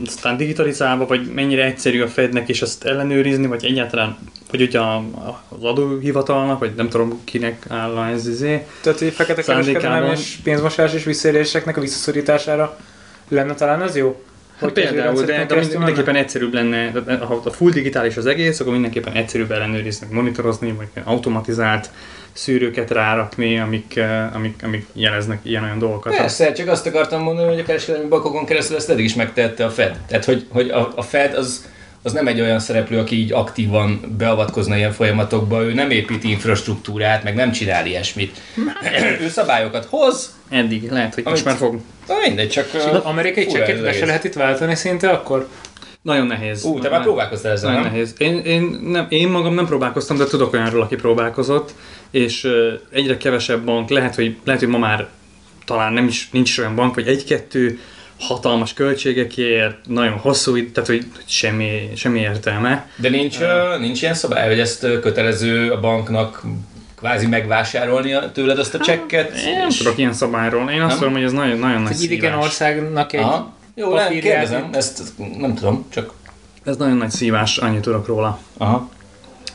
aztán 0.06 0.38
digitalizálva, 0.38 1.06
vagy 1.06 1.32
mennyire 1.34 1.66
egyszerű 1.66 2.02
a 2.02 2.08
Fednek 2.08 2.50
is 2.50 2.62
azt 2.62 2.86
ellenőrizni, 2.86 3.48
vagy 3.48 3.66
egyáltalán, 3.66 4.18
vagy 4.52 4.62
ugye 4.62 4.80
az 4.80 5.64
adóhivatalnak, 5.64 6.60
vagy 6.60 6.74
nem 6.76 6.90
tudom 6.90 7.22
kinek 7.24 7.66
áll 7.70 7.96
a 7.96 8.08
ez 8.08 8.28
izé. 8.28 8.66
Tehát, 8.82 9.00
hogy 9.00 9.14
fekete 9.14 9.42
kereskedelem 9.42 10.12
és 10.12 10.38
pénzmosás 10.44 10.94
és 10.94 11.04
visszaéléseknek 11.04 11.78
a 11.78 11.82
visszaszorítására 11.82 12.78
lenne 13.28 13.54
talán 13.54 13.82
az 13.82 13.96
jó? 13.96 14.24
Hát 14.60 14.72
például, 14.72 15.24
de, 15.24 15.46
de 15.46 15.56
mindenképpen 15.56 16.16
egyszerűbb 16.16 16.54
lenne, 16.54 16.92
ha 17.20 17.42
a 17.44 17.50
full 17.50 17.72
digitális 17.72 18.18
az 18.18 18.26
egész, 18.26 18.60
akkor 18.60 18.74
mindenképpen 18.74 19.14
egyszerűbb 19.14 19.52
ellenőrizni, 19.52 20.08
monitorozni, 20.12 20.72
vagy 20.72 20.88
automatizált 21.04 21.90
szűrőket 22.38 22.92
rárakni, 22.92 23.60
amik, 23.60 23.96
eh, 23.96 24.36
amik, 24.36 24.64
amik 24.64 24.86
jeleznek 24.94 25.40
ilyen-olyan 25.44 25.80
dolgokat. 25.80 26.16
Persze, 26.16 26.52
csak 26.52 26.68
azt 26.68 26.88
akartam 26.88 27.22
mondani, 27.22 27.48
hogy 27.48 27.60
a 27.60 27.64
kereskedelmi 27.64 28.08
bankokon 28.08 28.46
keresztül 28.46 28.76
ezt 28.76 28.90
eddig 28.90 29.06
is 29.06 29.16
megtehette 29.16 29.66
a 29.66 29.70
Fed. 29.70 29.98
Tehát, 30.08 30.26
hogy, 30.26 30.46
hogy 30.50 30.70
a, 30.70 30.94
a 30.96 31.02
Fed 31.02 31.34
az, 31.34 31.70
az 32.08 32.14
nem 32.14 32.28
egy 32.28 32.42
olyan 32.42 32.60
szereplő, 32.60 33.00
aki 33.00 33.16
így 33.16 33.32
aktívan 33.32 34.16
beavatkozna 34.18 34.76
ilyen 34.76 34.92
folyamatokba, 34.92 35.64
ő 35.64 35.74
nem 35.74 35.90
építi 35.90 36.30
infrastruktúrát, 36.30 37.24
meg 37.24 37.36
nem 37.36 37.52
csinál 37.52 37.86
ilyesmit. 37.86 38.42
ő 39.22 39.30
szabályokat 39.30 39.86
hoz, 39.86 40.36
Eddig, 40.50 40.92
lehet, 40.92 41.14
hogy 41.14 41.24
most 41.24 41.46
Amit- 41.46 41.60
már 41.60 41.70
fog. 41.70 41.82
na 42.08 42.14
mindegy, 42.28 42.50
csak... 42.50 42.70
Az 42.74 43.02
amerikai 43.04 43.46
csekket 43.46 43.96
se 43.96 44.06
lehet 44.06 44.24
itt 44.24 44.34
váltani 44.34 44.76
szinte 44.76 45.10
akkor? 45.10 45.48
Nagyon 46.02 46.28
nehéz. 46.28 46.64
Ú, 46.64 46.80
te 46.80 46.90
már 46.90 47.02
próbálkoztál 47.02 47.52
ezzel, 47.52 47.70
Nagyon 47.70 47.84
nem? 47.84 47.92
nehéz. 47.92 48.16
Én, 48.18 48.38
én, 48.38 48.62
nem, 48.84 49.06
én 49.10 49.28
magam 49.28 49.54
nem 49.54 49.66
próbálkoztam, 49.66 50.18
de 50.18 50.26
tudok 50.26 50.54
olyanról, 50.54 50.82
aki 50.82 50.96
próbálkozott, 50.96 51.74
és 52.12 52.44
ö, 52.44 52.74
egyre 52.92 53.18
kevesebb 53.18 53.64
bank, 53.64 53.90
lehet, 53.90 54.16
hogy, 54.16 54.36
lehet, 54.44 54.62
hogy 54.62 54.70
ma 54.70 54.78
már 54.78 55.08
talán 55.66 55.94
nem 55.94 56.08
is, 56.08 56.30
nincs 56.32 56.50
is 56.50 56.58
olyan 56.58 56.76
bank, 56.76 56.96
vagy 56.96 57.08
egy-kettő 57.08 57.80
hatalmas 58.20 58.74
költségekért, 58.74 59.76
nagyon 59.88 60.18
hosszú, 60.18 60.56
id- 60.56 60.74
tehát 60.74 60.90
hogy 60.90 61.06
semmi, 61.26 61.90
semmi 61.96 62.20
értelme. 62.20 62.90
De 62.96 63.10
nincs, 63.10 63.40
ö, 63.40 63.78
nincs 63.80 64.02
ilyen 64.02 64.14
szabály, 64.14 64.48
hogy 64.48 64.60
ezt 64.60 64.80
kötelező 64.80 65.72
a 65.72 65.80
banknak 65.80 66.42
kvázi 66.96 67.28
megvásárolni 67.28 68.14
tőled 68.34 68.60
azt 68.60 68.74
a 68.74 68.80
csekket? 68.80 69.38
Én 69.46 69.58
nem 69.58 69.68
és- 69.68 69.78
tudok 69.78 69.98
ilyen 69.98 70.14
szabályról. 70.14 70.70
Én 70.70 70.82
azt 70.82 70.90
Nem? 70.90 70.98
tudom, 70.98 71.14
hogy 71.14 71.24
ez 71.24 71.32
nagyon, 71.32 71.58
nagyon 71.60 71.82
nagy 71.82 71.92
Egy 71.92 72.04
idegen 72.04 72.30
szívás. 72.32 72.46
országnak 72.46 73.14
egy... 73.14 73.20
Aha. 73.20 73.54
Jó, 73.76 73.94
nem, 73.94 74.10
kérdezem, 74.20 74.70
ezt 74.74 75.02
nem 75.38 75.56
tudom, 75.56 75.86
csak... 75.90 76.14
Ez 76.64 76.78
nagyon 76.78 76.98
nagy 76.98 77.10
szívás, 77.10 77.58
annyit 77.58 77.82
tudok 77.82 78.08
róla. 78.08 78.40
Aha. 78.58 78.90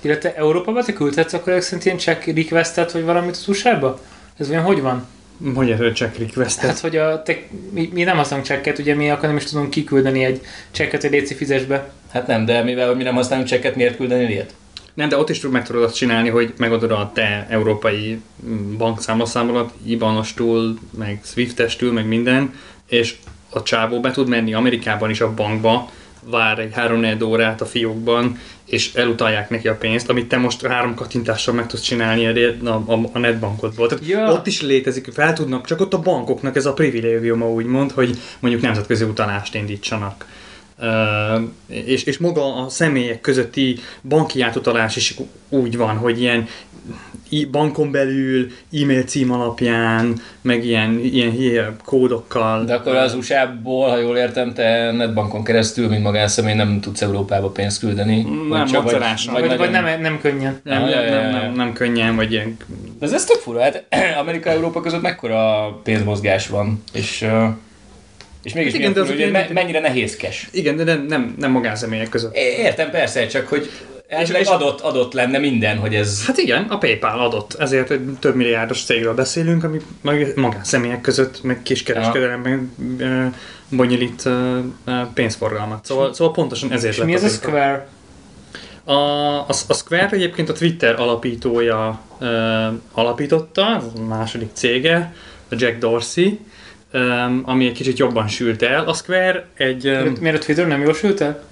Illetve 0.00 0.34
Európába 0.34 0.82
te 0.84 0.92
küldhetsz 0.92 1.32
akkor 1.32 1.62
szerint 1.62 1.84
ilyen 1.84 1.98
check 1.98 2.26
requestet, 2.36 2.92
vagy 2.92 3.04
valamit 3.04 3.30
az 3.36 3.48
USA-ba? 3.48 4.00
Ez 4.38 4.50
olyan 4.50 4.62
hogy 4.62 4.80
van? 4.80 5.06
Hogy 5.54 5.70
erről 5.70 5.92
check 5.92 6.18
requestet? 6.18 6.64
Hát, 6.64 6.78
hogy 6.78 6.96
a 6.96 7.22
te, 7.22 7.36
mi, 7.70 7.90
mi, 7.92 8.02
nem 8.02 8.16
használunk 8.16 8.46
csekket, 8.46 8.78
ugye 8.78 8.94
mi 8.94 9.10
akkor 9.10 9.28
nem 9.28 9.36
is 9.36 9.44
tudunk 9.44 9.70
kiküldeni 9.70 10.24
egy 10.24 10.40
csekket, 10.70 11.00
hogy 11.00 11.10
létszi 11.10 11.34
fizes 11.34 11.64
be. 11.64 11.92
Hát 12.10 12.26
nem, 12.26 12.44
de 12.44 12.62
mivel 12.62 12.94
mi 12.94 13.02
nem 13.02 13.14
használunk 13.14 13.48
csekket, 13.48 13.76
miért 13.76 13.96
küldeni 13.96 14.32
ilyet? 14.32 14.54
Nem, 14.94 15.08
de 15.08 15.16
ott 15.16 15.30
is 15.30 15.38
tud- 15.38 15.52
meg 15.52 15.64
tudod 15.64 15.82
azt 15.82 15.94
csinálni, 15.94 16.28
hogy 16.28 16.52
megadod 16.56 16.90
a 16.90 17.10
te 17.14 17.46
európai 17.48 18.20
mm, 18.46 18.76
bankszámlaszámolat, 18.76 19.72
IBAN-ostól, 19.84 20.78
meg 20.98 21.20
Swift-estől, 21.24 21.92
meg 21.92 22.06
minden, 22.06 22.54
és 22.88 23.14
a 23.50 23.62
csávó 23.62 24.00
be 24.00 24.10
tud 24.10 24.28
menni 24.28 24.54
Amerikában 24.54 25.10
is 25.10 25.20
a 25.20 25.34
bankba, 25.34 25.90
vár 26.20 26.58
egy 26.58 26.72
3 26.72 27.04
órát 27.22 27.60
a 27.60 27.66
fiókban, 27.66 28.38
és 28.72 28.94
elutalják 28.94 29.50
neki 29.50 29.68
a 29.68 29.76
pénzt, 29.76 30.08
amit 30.08 30.28
te 30.28 30.36
most 30.36 30.66
három 30.66 30.94
kattintással 30.94 31.54
meg 31.54 31.66
tudsz 31.66 31.82
csinálni 31.82 32.26
a, 32.64 32.68
a, 32.68 33.00
a 33.12 33.18
netbankodból. 33.18 33.88
Tehát 33.88 34.06
Ja. 34.06 34.32
ott 34.32 34.46
is 34.46 34.62
létezik, 34.62 35.08
fel 35.12 35.32
tudnak, 35.32 35.66
csak 35.66 35.80
ott 35.80 35.94
a 35.94 35.98
bankoknak 35.98 36.56
ez 36.56 36.66
a 36.66 36.72
privilégiuma 36.72 37.50
úgymond, 37.50 37.90
hogy 37.90 38.18
mondjuk 38.40 38.62
nemzetközi 38.62 39.04
utalást 39.04 39.54
indítsanak. 39.54 40.26
És, 41.66 42.04
és 42.04 42.18
maga 42.18 42.64
a 42.64 42.68
személyek 42.68 43.20
közötti 43.20 43.78
banki 44.08 44.40
átutalás 44.40 44.96
is 44.96 45.14
úgy 45.48 45.76
van, 45.76 45.96
hogy 45.96 46.20
ilyen 46.20 46.48
bankon 47.50 47.90
belül, 47.90 48.46
e-mail 48.72 49.02
cím 49.02 49.32
alapján, 49.32 50.14
meg 50.40 50.64
ilyen, 50.64 50.98
ilyen, 50.98 51.32
ilyen 51.34 51.76
kódokkal. 51.84 52.64
De 52.64 52.74
akkor 52.74 52.94
az 52.94 53.14
USA-ból, 53.14 53.88
ha 53.88 53.96
jól 53.96 54.16
értem, 54.16 54.54
te 54.54 54.92
netbankon 54.92 55.44
keresztül, 55.44 55.88
mint 55.88 56.02
magánszemély 56.02 56.54
nem 56.54 56.80
tudsz 56.80 57.02
Európába 57.02 57.48
pénzt 57.48 57.78
küldeni. 57.78 58.26
Nem, 58.48 58.66
csak- 58.66 58.82
macerásan. 58.82 59.32
Vagy, 59.32 59.46
vagy, 59.46 59.58
nagyon- 59.58 59.82
nem, 59.82 60.00
nem 60.00 60.20
könnyen. 60.20 60.60
nem, 60.64 60.88
ja, 60.88 61.00
nem, 61.00 61.10
nem, 61.10 61.30
nem, 61.30 61.52
nem 61.52 61.72
könnyen, 61.72 62.16
vagy 62.16 62.32
ilyen 62.32 62.56
De 62.98 63.06
ez, 63.06 63.12
ez 63.12 63.24
tök 63.24 63.40
fura, 63.40 63.60
hát 63.60 63.84
Amerika-Európa 64.20 64.80
között 64.80 65.02
mekkora 65.02 65.68
pénzmozgás 65.82 66.48
van, 66.48 66.82
és, 66.92 67.26
és 68.42 68.52
mégis 68.52 68.72
Hát 68.72 68.80
igen, 68.80 68.92
de 68.92 69.00
hogy 69.04 69.16
ilyen- 69.18 69.30
me- 69.30 69.52
mennyire 69.52 69.80
nehézkes. 69.80 70.48
Igen, 70.52 70.76
de 70.76 70.84
nem, 70.84 71.04
nem, 71.08 71.34
nem 71.38 71.50
magánszemélyek 71.50 72.08
között. 72.08 72.36
É- 72.36 72.58
Értem 72.58 72.90
persze, 72.90 73.26
csak 73.26 73.48
hogy 73.48 73.70
elvileg 74.08 74.40
és- 74.40 74.48
adott, 74.48 74.80
adott 74.80 75.12
lenne 75.12 75.38
minden, 75.38 75.76
hogy 75.78 75.94
ez... 75.94 76.26
Hát 76.26 76.36
igen, 76.38 76.62
a 76.62 76.78
PayPal 76.78 77.20
adott, 77.20 77.54
ezért 77.58 77.90
egy 77.90 78.00
több 78.20 78.34
milliárdos 78.34 78.84
cégről 78.84 79.14
beszélünk, 79.14 79.64
ami 79.64 79.78
magánszemélyek 80.34 81.00
között, 81.00 81.42
meg 81.42 81.62
kiskereskedelemben 81.62 82.72
ö, 82.98 83.24
bonyolít 83.68 84.28
pénzforgalmat. 85.14 85.84
Szóval, 85.84 86.14
szóval 86.14 86.32
pontosan 86.32 86.72
ezért 86.72 86.92
És 86.92 86.98
lett 86.98 87.06
mi 87.06 87.14
ez 87.14 87.22
a 87.22 87.26
PayPal. 87.26 87.50
Square? 87.50 87.86
A, 88.84 88.92
a, 88.92 89.46
a 89.68 89.74
Square 89.74 90.08
egyébként 90.10 90.48
a 90.48 90.52
Twitter 90.52 91.00
alapítója 91.00 92.00
ö, 92.18 92.66
alapította, 92.92 93.66
az 93.76 93.84
a 93.96 94.02
második 94.02 94.48
cége, 94.52 95.14
a 95.50 95.54
Jack 95.58 95.78
Dorsey, 95.78 96.38
ö, 96.92 97.10
ami 97.42 97.66
egy 97.66 97.72
kicsit 97.72 97.98
jobban 97.98 98.28
sült 98.28 98.62
el. 98.62 98.84
A 98.84 98.94
Square 98.94 99.46
egy... 99.54 99.86
ö, 99.86 100.02
Miért, 100.02 100.20
miért 100.20 100.36
a 100.36 100.44
Twitter 100.44 100.66
nem 100.66 100.80
jósult 100.82 101.20
el? 101.20 101.44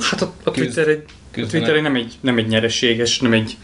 Hát 0.00 0.22
a, 0.22 0.32
a 0.42 0.50
Twitter 0.50 0.88
egy 0.88 1.04
A 1.36 1.46
Twitter 1.46 1.80
nem 1.80 1.94
egy, 1.94 2.14
nem 2.20 2.38
egy 2.38 2.46
nyereséges, 2.46 3.18
nem 3.20 3.32
egy... 3.32 3.56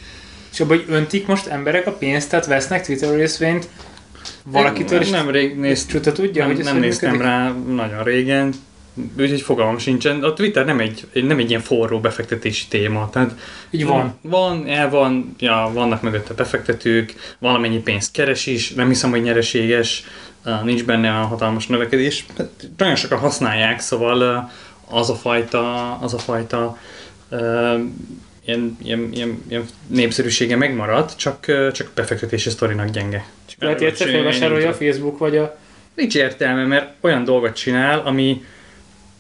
És 0.53 0.61
abban, 0.61 0.77
hogy 0.77 0.87
öntik 0.89 1.27
most 1.27 1.47
emberek 1.47 1.87
a 1.87 1.93
pénzt, 1.93 2.31
tehát 2.31 2.47
vesznek 2.47 2.87
Twitter 2.87 3.15
részvényt 3.15 3.69
valakitől, 4.45 5.01
és 5.01 5.11
nem 5.11 5.31
rég 5.31 5.57
nézt, 5.57 5.89
Csuta 5.89 6.13
tudja, 6.13 6.43
nem, 6.43 6.51
hogy 6.51 6.61
ez 6.61 6.67
nem 6.67 6.79
néztem 6.79 7.11
működik? 7.11 7.31
rá 7.33 7.53
nagyon 7.69 8.03
régen, 8.05 8.53
úgyhogy 9.19 9.41
fogalmam 9.41 9.79
sincsen. 9.79 10.23
A 10.23 10.33
Twitter 10.33 10.65
nem 10.65 10.81
egy, 10.81 11.07
nem 11.13 11.39
egy 11.39 11.49
ilyen 11.49 11.61
forró 11.61 12.01
befektetési 12.01 12.65
téma. 12.69 13.11
Tehát 13.11 13.35
Így 13.71 13.85
van. 13.85 14.19
Van, 14.21 14.67
el 14.69 14.91
van, 14.91 15.35
ja, 15.39 15.71
vannak 15.73 16.03
mögötte 16.03 16.35
befektetők, 16.35 17.15
valamennyi 17.39 17.79
pénzt 17.79 18.13
keres 18.13 18.47
is, 18.47 18.71
nem 18.73 18.89
hiszem, 18.89 19.11
hogy 19.11 19.23
nyereséges, 19.23 20.05
nincs 20.65 20.85
benne 20.85 21.11
a 21.11 21.25
hatalmas 21.25 21.67
növekedés. 21.67 22.27
Nagyon 22.77 22.97
sokan 22.97 23.19
használják, 23.19 23.81
szóval 23.81 24.51
az 24.89 25.11
a 25.11 25.15
fajta, 25.15 25.95
az 25.99 26.15
a 26.15 26.19
fajta 26.19 26.79
ilyen, 28.45 28.77
ilyen, 28.83 29.09
ilyen, 29.13 29.43
ilyen 29.49 29.65
népszerűsége 29.87 30.57
megmaradt, 30.57 31.17
csak, 31.17 31.47
csak 31.73 31.91
befektetési 31.95 32.51
sztorinak 32.51 32.89
gyenge. 32.89 33.25
Csak 33.47 33.63
Lehet 33.63 33.81
egyszer 33.81 34.09
felvásárolja 34.09 34.69
a. 34.69 34.75
Facebook 34.75 35.19
vagy 35.19 35.37
a... 35.37 35.59
Nincs 35.95 36.15
értelme, 36.15 36.65
mert 36.65 36.93
olyan 37.01 37.25
dolgot 37.25 37.55
csinál, 37.55 38.01
ami, 38.01 38.45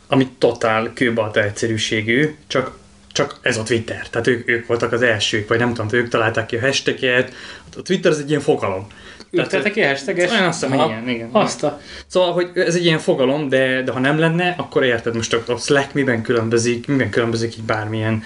ami 0.06 0.28
totál 0.38 0.90
kőbalta 0.94 1.42
egyszerűségű, 1.42 2.34
csak, 2.46 2.78
csak 3.12 3.38
ez 3.42 3.56
a 3.56 3.62
Twitter. 3.62 4.08
Tehát 4.08 4.26
ők, 4.26 4.48
ők 4.48 4.66
voltak 4.66 4.92
az 4.92 5.02
elsők, 5.02 5.48
vagy 5.48 5.58
nem 5.58 5.74
tudom, 5.74 5.88
ők 5.92 6.08
találták 6.08 6.46
ki 6.46 6.56
a 6.56 6.60
hashtaget. 6.60 7.32
A 7.76 7.82
Twitter 7.82 8.10
az 8.10 8.18
egy 8.18 8.28
ilyen 8.28 8.40
fogalom. 8.40 8.86
Tettek 9.34 9.72
ki 9.72 9.82
hashtages? 9.82 10.30
Olyan 10.30 10.44
azt 10.44 10.64
hiszem, 10.64 10.84
igen, 10.84 11.08
igen. 11.08 11.28
Azt 11.32 11.62
a... 11.62 11.80
Szóval, 12.06 12.32
hogy 12.32 12.50
ez 12.54 12.74
egy 12.74 12.84
ilyen 12.84 12.98
fogalom, 12.98 13.48
de, 13.48 13.82
de 13.82 13.92
ha 13.92 13.98
nem 13.98 14.18
lenne, 14.18 14.54
akkor 14.58 14.84
érted 14.84 15.14
most 15.14 15.32
a 15.32 15.56
Slack 15.56 15.92
miben 15.92 16.22
különbözik, 16.22 16.86
miben 16.86 17.10
különbözik 17.10 17.56
így 17.56 17.62
bármilyen 17.62 18.22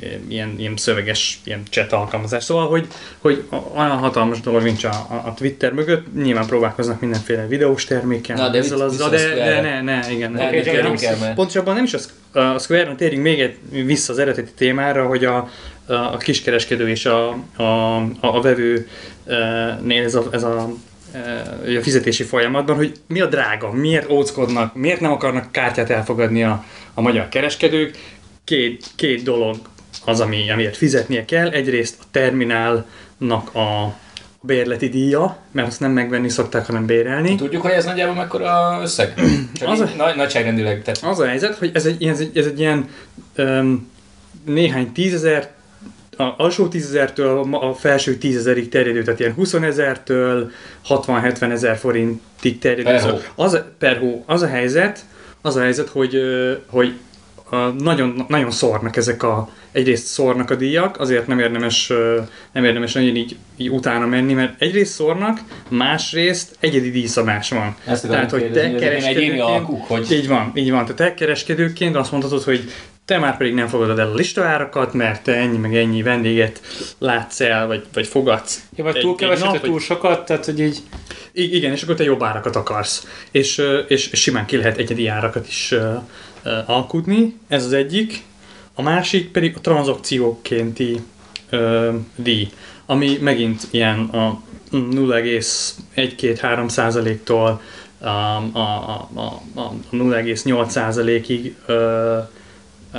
eh, 0.00 0.10
ilyen, 0.28 0.54
ilyen 0.58 0.76
szöveges 0.76 1.40
ilyen 1.44 1.62
chat 1.70 1.92
alkalmazás. 1.92 2.44
Szóval, 2.44 2.68
hogy, 2.68 2.86
hogy 3.18 3.44
olyan 3.76 3.98
hatalmas 3.98 4.40
dolog 4.40 4.62
nincs 4.62 4.84
a, 4.84 5.06
a, 5.24 5.34
Twitter 5.36 5.72
mögött, 5.72 6.14
nyilván 6.14 6.46
próbálkoznak 6.46 7.00
mindenféle 7.00 7.46
videós 7.46 7.84
termékkel, 7.84 8.36
Na, 8.36 8.48
de 8.48 8.58
ezzel 8.58 8.76
visz- 8.76 8.86
azzal, 8.86 9.10
vissza 9.10 9.24
a 9.24 9.34
de, 9.34 9.44
de 9.44 9.60
ne, 9.60 9.82
ne, 9.82 10.10
igen. 10.10 10.32
Ne, 10.32 10.50
ne, 10.50 10.72
ne 10.72 11.16
mert 11.20 11.34
Pontosabban 11.34 11.74
nem 11.74 11.84
is 11.84 11.94
a, 11.94 12.38
a 12.38 12.58
Square-ra 12.58 12.94
térjünk 12.94 13.22
még 13.22 13.40
egy, 13.40 13.56
vissza 13.84 14.12
az 14.12 14.18
eredeti 14.18 14.52
témára, 14.56 15.06
hogy 15.06 15.24
a, 15.24 15.48
a, 15.86 16.16
kiskereskedő 16.16 16.88
és 16.88 17.06
a, 17.06 17.28
a, 17.56 17.96
a, 18.20 18.40
vevőnél 18.40 20.04
ez 20.04 20.14
a, 20.14 20.28
ez 20.30 20.42
a, 20.42 20.74
e, 21.12 21.78
a 21.78 21.82
fizetési 21.82 22.22
folyamatban, 22.22 22.76
hogy 22.76 22.92
mi 23.06 23.20
a 23.20 23.26
drága, 23.26 23.72
miért 23.72 24.10
óckodnak, 24.10 24.74
miért 24.74 25.00
nem 25.00 25.12
akarnak 25.12 25.52
kártyát 25.52 25.90
elfogadni 25.90 26.44
a, 26.44 26.64
a 26.94 27.00
magyar 27.00 27.28
kereskedők. 27.28 27.96
Két, 28.44 28.86
két 28.96 29.22
dolog 29.22 29.56
az, 30.04 30.20
ami, 30.20 30.50
amiért 30.50 30.76
fizetnie 30.76 31.24
kell. 31.24 31.48
Egyrészt 31.48 31.96
a 32.00 32.04
terminálnak 32.10 33.54
a 33.54 33.96
bérleti 34.40 34.88
díja, 34.88 35.36
mert 35.50 35.68
azt 35.68 35.80
nem 35.80 35.90
megvenni 35.90 36.28
szokták, 36.28 36.66
hanem 36.66 36.86
bérelni. 36.86 37.34
tudjuk, 37.34 37.62
hogy 37.62 37.70
ez 37.70 37.84
nagyjából 37.84 38.14
mekkora 38.14 38.78
összeg? 38.82 39.14
Csak 39.58 39.68
Az 39.68 39.80
a... 39.80 39.88
nagy, 39.96 40.16
nagyságrendileg. 40.16 40.82
Tehát 40.82 41.12
Az 41.12 41.20
a 41.20 41.26
helyzet, 41.26 41.54
hogy 41.54 41.70
ez 41.74 41.86
egy, 41.86 42.04
ez 42.04 42.20
egy, 42.20 42.38
ez 42.38 42.46
egy 42.46 42.58
ilyen 42.58 42.88
um, 43.36 43.90
néhány 44.44 44.92
tízezer, 44.92 45.50
a 46.16 46.34
alsó 46.36 46.68
tízezertől 46.68 47.46
a 47.52 47.74
felső 47.74 48.14
tízezerig 48.16 48.68
terjedő, 48.68 49.02
tehát 49.02 49.20
ilyen 49.20 49.32
20 49.32 49.52
ezertől 49.52 50.50
60-70 50.88 51.50
ezer 51.50 51.76
forintig 51.76 52.58
terjedő. 52.58 52.82
Per 52.90 53.00
Szóval 53.00 53.20
hó. 53.34 53.42
Az 53.42 53.60
per 53.78 53.98
hó. 53.98 54.24
Az 54.26 54.42
a 54.42 54.46
helyzet, 54.46 55.04
az 55.42 55.56
a 55.56 55.60
helyzet, 55.60 55.88
hogy, 55.88 56.20
hogy 56.66 56.92
nagyon, 57.78 58.24
nagyon 58.28 58.50
szórnak 58.50 58.96
ezek 58.96 59.22
a, 59.22 59.48
egyrészt 59.72 60.06
szórnak 60.06 60.50
a 60.50 60.54
díjak, 60.54 61.00
azért 61.00 61.26
nem 61.26 61.38
érdemes, 61.38 61.92
nem 62.52 62.64
érdemes 62.64 62.92
nagyon 62.92 63.16
így, 63.16 63.36
így 63.56 63.70
utána 63.70 64.06
menni, 64.06 64.32
mert 64.32 64.62
egyrészt 64.62 64.92
szórnak, 64.92 65.38
másrészt 65.68 66.56
egyedi 66.60 66.90
díjszabás 66.90 67.50
van. 67.50 67.76
ezt 67.86 68.08
Tehát, 68.08 68.30
hogy 68.30 68.52
te 68.52 68.74
kereskedőként- 68.74 69.40
alkuk, 69.40 69.84
hogy 69.86 70.12
így 70.12 70.28
van, 70.28 70.52
így 70.54 70.70
van. 70.70 70.80
Tehát 70.80 70.96
te 70.96 71.14
kereskedőként 71.14 71.96
azt 71.96 72.10
mondhatod, 72.10 72.42
hogy 72.42 72.70
te 73.04 73.18
már 73.18 73.36
pedig 73.36 73.54
nem 73.54 73.66
fogadod 73.66 73.98
el 73.98 74.10
a 74.10 74.14
listaárakat, 74.14 74.92
mert 74.92 75.22
te 75.22 75.34
ennyi 75.34 75.56
meg 75.56 75.76
ennyi 75.76 76.02
vendéget 76.02 76.60
látsz 76.98 77.40
el, 77.40 77.66
vagy, 77.66 77.84
vagy 77.92 78.06
fogadsz. 78.06 78.62
Ja, 78.76 78.84
vagy 78.84 79.00
túl 79.00 79.16
keveset, 79.16 79.50
vagy 79.50 79.60
túl 79.60 79.80
sokat, 79.80 80.26
tehát 80.26 80.44
hogy 80.44 80.60
így... 80.60 80.82
Igen, 81.32 81.72
és 81.72 81.82
akkor 81.82 81.94
te 81.94 82.04
jobb 82.04 82.22
árakat 82.22 82.56
akarsz. 82.56 83.06
És, 83.30 83.62
és 83.88 84.10
simán 84.12 84.46
ki 84.46 84.56
lehet 84.56 84.78
egyedi 84.78 85.06
árakat 85.06 85.46
is 85.48 85.74
alkudni, 86.66 87.38
ez 87.48 87.64
az 87.64 87.72
egyik. 87.72 88.22
A 88.74 88.82
másik 88.82 89.30
pedig 89.30 89.54
a 89.56 89.60
tranzakciókénti 89.60 91.00
ö, 91.50 91.92
díj, 92.16 92.48
ami 92.86 93.18
megint 93.20 93.62
ilyen 93.70 93.98
a 93.98 94.42
0,1-2-3 94.72 96.68
százaléktól 96.68 97.60
a, 97.98 98.08
a, 98.08 98.48
a, 98.52 99.08
a, 99.14 99.20
a 99.60 99.72
0,8 99.90 100.68
százalékig 100.68 101.54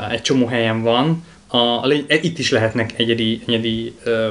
egy 0.10 0.22
csomó 0.22 0.46
helyen 0.46 0.82
van. 0.82 1.24
A, 1.48 1.58
a 1.58 1.86
lény, 1.86 2.06
itt 2.08 2.38
is 2.38 2.52
lehetnek 2.52 3.00
egyedi, 3.00 3.42
egyedi 3.46 3.96
ö, 4.04 4.30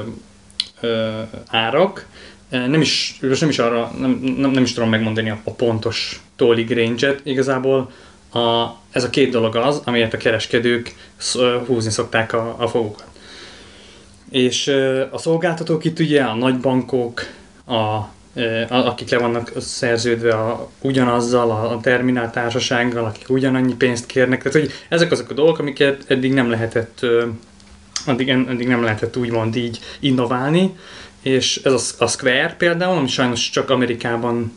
ö, 0.79 1.21
árak. 1.47 2.07
Nem 2.49 2.81
is, 2.81 3.17
most 3.21 3.41
nem 3.41 3.49
is 3.49 3.59
arra, 3.59 3.91
nem, 3.99 4.11
nem, 4.37 4.51
nem 4.51 4.63
is 4.63 4.73
tudom 4.73 4.89
megmondani 4.89 5.29
a, 5.29 5.39
a 5.43 5.51
pontos 5.51 6.21
tollig 6.35 6.71
range-et. 6.71 7.21
Igazából 7.23 7.91
a, 8.33 8.65
ez 8.91 9.03
a 9.03 9.09
két 9.09 9.31
dolog 9.31 9.55
az, 9.55 9.81
amiért 9.85 10.13
a 10.13 10.17
kereskedők 10.17 10.95
húzni 11.65 11.91
szokták 11.91 12.33
a, 12.33 12.55
a 12.59 12.67
fogukat. 12.67 13.07
És 14.29 14.67
a 15.11 15.17
szolgáltatók 15.17 15.85
itt 15.85 15.99
ugye, 15.99 16.23
a 16.23 16.35
nagybankok, 16.35 17.21
a- 17.65 18.13
akik 18.69 19.09
le 19.09 19.17
vannak 19.17 19.51
szerződve 19.57 20.33
a, 20.33 20.69
ugyanazzal, 20.81 21.51
a, 21.51 21.71
a 21.71 21.79
termináltársasággal, 21.79 23.05
akik 23.05 23.29
ugyanannyi 23.29 23.75
pénzt 23.75 24.05
kérnek. 24.05 24.43
Tehát, 24.43 24.59
hogy 24.59 24.71
ezek 24.89 25.11
azok 25.11 25.29
a 25.29 25.33
dolgok, 25.33 25.59
amiket 25.59 26.03
eddig 26.07 26.33
nem 26.33 26.49
lehetett, 26.49 27.05
addig, 28.05 28.29
eddig 28.29 28.67
nem 28.67 28.83
lehetett 28.83 29.17
úgymond 29.17 29.55
így 29.55 29.79
innoválni, 29.99 30.75
és 31.21 31.61
ez 31.63 31.73
a, 31.73 32.03
a 32.03 32.07
Square 32.07 32.55
például, 32.57 32.97
ami 32.97 33.07
sajnos 33.07 33.49
csak 33.49 33.69
Amerikában 33.69 34.51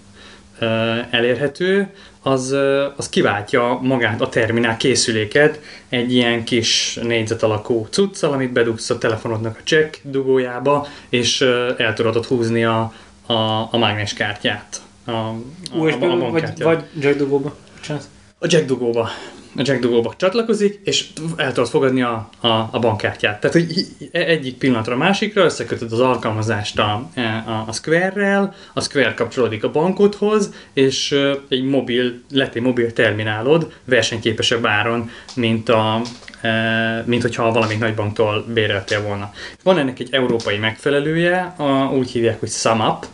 elérhető, 1.10 1.88
az, 2.22 2.56
az 2.96 3.08
kiváltja 3.08 3.78
magát 3.82 4.20
a 4.20 4.28
terminál 4.28 4.76
készüléket 4.76 5.60
egy 5.88 6.12
ilyen 6.12 6.44
kis 6.44 6.98
négyzet 7.02 7.42
alakú 7.42 7.86
cuccal, 7.90 8.32
amit 8.32 8.52
bedugsz 8.52 8.90
a 8.90 8.98
telefonodnak 8.98 9.56
a 9.58 9.62
check 9.64 10.00
dugójába, 10.02 10.86
és 11.08 11.40
el 11.76 11.92
tudod 11.94 12.24
húzni 12.24 12.64
a, 12.64 12.92
a, 13.32 13.68
a 13.70 13.78
mágneskártyát. 13.78 14.80
A, 15.04 15.10
a, 15.10 15.34
USB, 15.72 16.02
a, 16.02 16.12
a 16.26 16.30
vagy, 16.30 16.62
vagy 16.62 16.84
jackdugóba. 17.00 17.54
Bocsánat. 17.76 18.04
A 18.38 18.46
jack 18.50 18.66
dugóba. 18.66 19.08
A 19.56 19.60
jack 19.64 19.80
dugóba 19.80 20.14
csatlakozik, 20.16 20.80
és 20.84 21.06
el 21.36 21.52
tudod 21.52 21.68
fogadni 21.68 22.02
a, 22.02 22.28
a, 22.40 22.48
a 22.48 22.78
bankkártyát. 22.80 23.40
Tehát, 23.40 23.56
hogy 23.56 23.70
i- 23.78 24.08
egyik 24.12 24.54
pillanatra 24.56 24.94
a 24.94 24.96
másikra 24.96 25.44
összekötöd 25.44 25.92
az 25.92 26.00
alkalmazást 26.00 26.78
a, 26.78 27.08
a, 27.46 27.64
a 27.66 27.72
Square-rel, 27.72 28.54
a 28.74 28.80
Square 28.80 29.14
kapcsolódik 29.14 29.64
a 29.64 29.70
bankodhoz, 29.70 30.52
és 30.72 31.16
egy 31.48 31.62
mobil, 31.64 32.20
lett 32.30 32.54
egy 32.54 32.62
mobil 32.62 32.92
terminálod 32.92 33.72
versenyképesebb 33.84 34.66
áron, 34.66 35.10
mint 35.34 35.68
a, 35.68 36.00
e, 36.40 37.02
mint 37.06 37.22
hogyha 37.22 37.52
valamelyik 37.52 37.80
nagybanktól 37.80 38.44
béreltél 38.54 39.02
volna. 39.02 39.32
Van 39.62 39.78
ennek 39.78 39.98
egy 39.98 40.08
európai 40.12 40.56
megfelelője, 40.58 41.54
a, 41.56 41.92
úgy 41.92 42.10
hívják, 42.10 42.40
hogy 42.40 42.50
SumUp. 42.50 43.06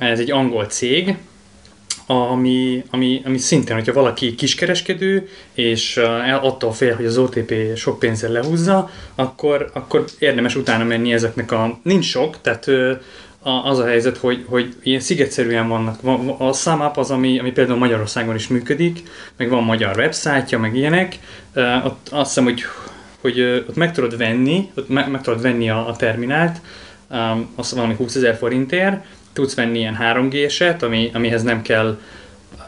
Ez 0.00 0.18
egy 0.18 0.30
angol 0.30 0.64
cég, 0.64 1.16
ami, 2.06 2.84
ami, 2.90 3.22
ami 3.24 3.38
szintén, 3.38 3.74
hogyha 3.76 3.92
valaki 3.92 4.34
kiskereskedő, 4.34 5.28
és 5.54 5.96
uh, 5.96 6.44
attól 6.44 6.72
fél, 6.72 6.94
hogy 6.96 7.04
az 7.06 7.18
OTP 7.18 7.54
sok 7.76 7.98
pénzzel 7.98 8.30
lehúzza, 8.32 8.90
akkor, 9.14 9.70
akkor 9.72 10.04
érdemes 10.18 10.56
utána 10.56 10.84
menni 10.84 11.12
ezeknek 11.12 11.52
a... 11.52 11.78
Nincs 11.82 12.04
sok, 12.04 12.40
tehát 12.40 12.66
a- 13.42 13.68
az 13.68 13.78
a 13.78 13.86
helyzet, 13.86 14.16
hogy, 14.16 14.44
hogy 14.48 14.74
ilyen 14.82 15.00
szigetszerűen 15.00 15.68
vannak. 15.68 16.00
Van- 16.00 16.26
van- 16.26 16.48
A 16.48 16.52
SumUp 16.52 16.96
az, 16.96 17.10
ami, 17.10 17.38
ami 17.38 17.52
például 17.52 17.78
Magyarországon 17.78 18.34
is 18.34 18.48
működik, 18.48 19.02
meg 19.36 19.48
van 19.48 19.62
magyar 19.64 19.96
websájtja, 19.96 20.58
meg 20.58 20.76
ilyenek. 20.76 21.18
Uh, 21.54 21.84
ott 21.86 22.08
azt 22.10 22.26
hiszem, 22.28 22.44
hogy, 22.44 22.62
hogy 23.20 23.40
ott 23.68 23.76
meg 23.76 23.92
tudod 23.92 24.16
venni, 24.16 24.70
ott 24.76 24.88
meg, 24.88 25.10
meg 25.10 25.20
tudod 25.22 25.42
venni 25.42 25.70
a, 25.70 25.88
a 25.88 25.96
terminált, 25.96 26.60
um, 27.10 27.48
azt 27.54 27.70
valami 27.74 27.94
20 27.94 28.14
ezer 28.14 28.36
forintért, 28.36 29.04
tudsz 29.32 29.54
venni 29.54 29.78
ilyen 29.78 29.98
3G-set, 30.00 30.82
ami, 30.82 31.10
amihez 31.12 31.42
nem 31.42 31.62
kell 31.62 31.98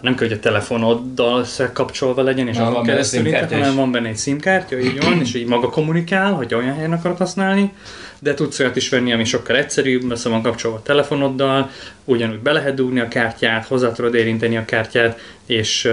nem 0.02 0.14
kell, 0.14 0.28
hogy 0.28 0.36
a 0.36 0.40
telefonoddal 0.40 1.40
összekapcsolva 1.40 2.22
legyen, 2.22 2.48
és 2.48 2.56
Na, 2.56 2.66
azon 2.66 2.82
keresztül, 2.82 3.22
SIM-kártya 3.22 3.56
hanem 3.56 3.74
van 3.74 3.92
benne 3.92 4.08
egy 4.08 4.18
SIM-kártya, 4.18 4.78
így 4.78 5.02
van, 5.02 5.20
és 5.20 5.34
így 5.34 5.46
maga 5.46 5.68
kommunikál, 5.68 6.32
hogy 6.32 6.54
olyan 6.54 6.74
helyen 6.74 6.92
akarod 6.92 7.16
használni. 7.16 7.72
de 8.18 8.34
tudsz 8.34 8.58
olyat 8.58 8.76
is 8.76 8.88
venni, 8.88 9.12
ami 9.12 9.24
sokkal 9.24 9.56
egyszerűbb, 9.56 10.10
össze 10.10 10.28
van 10.28 10.42
kapcsolva 10.42 10.76
a 10.76 10.82
telefonoddal, 10.82 11.70
ugyanúgy 12.04 12.38
be 12.38 12.52
lehet 12.52 12.74
dugni 12.74 13.00
a 13.00 13.08
kártyát, 13.08 13.66
hozzá 13.66 13.92
tudod 13.92 14.14
érinteni 14.14 14.56
a 14.56 14.64
kártyát, 14.64 15.20
és, 15.46 15.88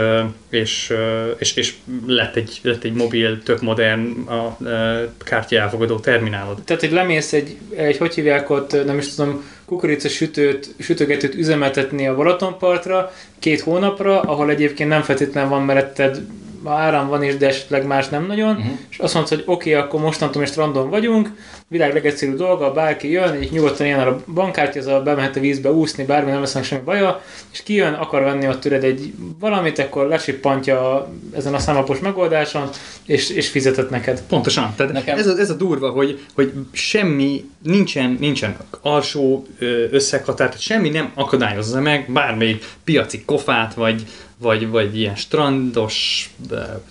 és, 0.49 0.93
és, 1.37 1.55
és 1.55 1.73
lett, 2.05 2.35
egy, 2.35 2.59
lett 2.63 2.83
egy 2.83 2.93
mobil, 2.93 3.43
tök 3.43 3.61
modern 3.61 4.27
a 4.27 4.57
ö, 4.63 5.03
kártya 5.17 5.59
elfogadó 5.59 5.99
terminálod. 5.99 6.61
Tehát, 6.63 6.81
hogy 6.81 6.91
lemész 6.91 7.33
egy, 7.33 7.57
egy 7.75 7.97
hogy 7.97 8.13
hívják 8.13 8.49
ott, 8.49 8.85
nem 8.85 8.97
is 8.97 9.15
tudom, 9.15 9.43
kukorica 9.69 10.07
sütőt, 10.07 10.75
sütögetőt 10.79 11.35
üzemeltetni 11.35 12.07
a 12.07 12.15
Balatonpartra 12.15 13.11
két 13.39 13.61
hónapra, 13.61 14.21
ahol 14.21 14.49
egyébként 14.49 14.89
nem 14.89 15.01
feltétlenül 15.01 15.49
van 15.49 15.63
meretted, 15.63 16.21
áram 16.65 17.07
van 17.07 17.23
is, 17.23 17.37
de 17.37 17.47
esetleg 17.47 17.85
más 17.85 18.09
nem 18.09 18.25
nagyon, 18.25 18.55
uh-huh. 18.55 18.71
és 18.89 18.97
azt 18.97 19.13
mondod, 19.13 19.33
hogy 19.33 19.43
oké, 19.45 19.73
okay, 19.73 19.83
akkor 19.83 20.01
mostantól 20.01 20.41
is 20.41 20.49
strandon 20.49 20.89
vagyunk, 20.89 21.31
világ 21.67 21.93
legegyszerűbb 21.93 22.37
dolga, 22.37 22.71
bárki 22.71 23.11
jön, 23.11 23.41
így 23.41 23.51
nyugodtan 23.51 23.85
ilyen 23.85 24.07
a 24.07 24.19
bankkártya, 24.33 24.79
az 24.79 24.87
a 24.87 25.01
bemehet 25.01 25.35
a 25.35 25.39
vízbe 25.39 25.71
úszni, 25.71 26.03
bármi 26.03 26.31
nem 26.31 26.39
lesz 26.39 26.63
semmi 26.63 26.81
baja, 26.81 27.21
és 27.51 27.63
kijön, 27.63 27.93
akar 27.93 28.23
venni 28.23 28.47
ott 28.47 28.59
tőled 28.59 28.83
egy 28.83 29.13
valamit, 29.39 29.79
akkor 29.79 30.07
lesippantja 30.07 31.09
ezen 31.35 31.53
a 31.53 31.59
számlapos 31.59 31.99
megoldáson, 31.99 32.69
és, 33.05 33.29
és 33.29 33.49
fizetett 33.49 33.89
neked. 33.89 34.21
Pontosan. 34.27 34.73
Tehát 34.75 34.93
Nekem- 34.93 35.17
ez, 35.17 35.27
a, 35.27 35.37
ez 35.37 35.49
a 35.49 35.55
durva, 35.55 35.89
hogy, 35.89 36.19
hogy 36.33 36.53
semmi, 36.71 37.49
nincsen, 37.63 38.17
nincsen 38.19 38.57
alsó 38.81 39.47
összeghatár, 39.91 40.47
tehát 40.47 40.61
semmi 40.61 40.89
nem 40.89 41.11
akadályozza 41.13 41.81
meg 41.81 42.11
bármelyik 42.11 42.65
piaci 42.83 43.23
kofát, 43.25 43.73
vagy, 43.73 44.03
vagy, 44.41 44.67
vagy 44.67 44.99
ilyen 44.99 45.15
strandos 45.15 46.29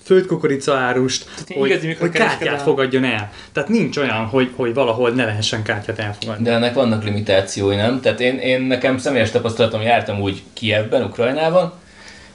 földkukorica 0.02 0.76
árust, 0.76 1.26
ilyen 1.46 1.61
hogy, 1.61 1.70
igazi 1.70 1.94
hogy 1.94 2.11
kártyát 2.11 2.62
fogadjon 2.62 3.04
el. 3.04 3.32
Tehát 3.52 3.68
nincs 3.68 3.96
olyan, 3.96 4.26
hogy, 4.26 4.50
hogy 4.56 4.74
valahol 4.74 5.11
ne 5.11 5.24
lehessen 5.24 5.62
kártyát 5.62 5.98
elfogadni. 5.98 6.44
De 6.44 6.52
ennek 6.52 6.74
vannak 6.74 7.04
limitációi, 7.04 7.76
nem? 7.76 8.00
Tehát 8.00 8.20
én, 8.20 8.38
én 8.38 8.61
nekem 8.61 8.98
személyes 8.98 9.30
tapasztalatom, 9.30 9.82
jártam 9.82 10.20
úgy 10.20 10.42
Kievben, 10.52 11.02
Ukrajnában, 11.02 11.72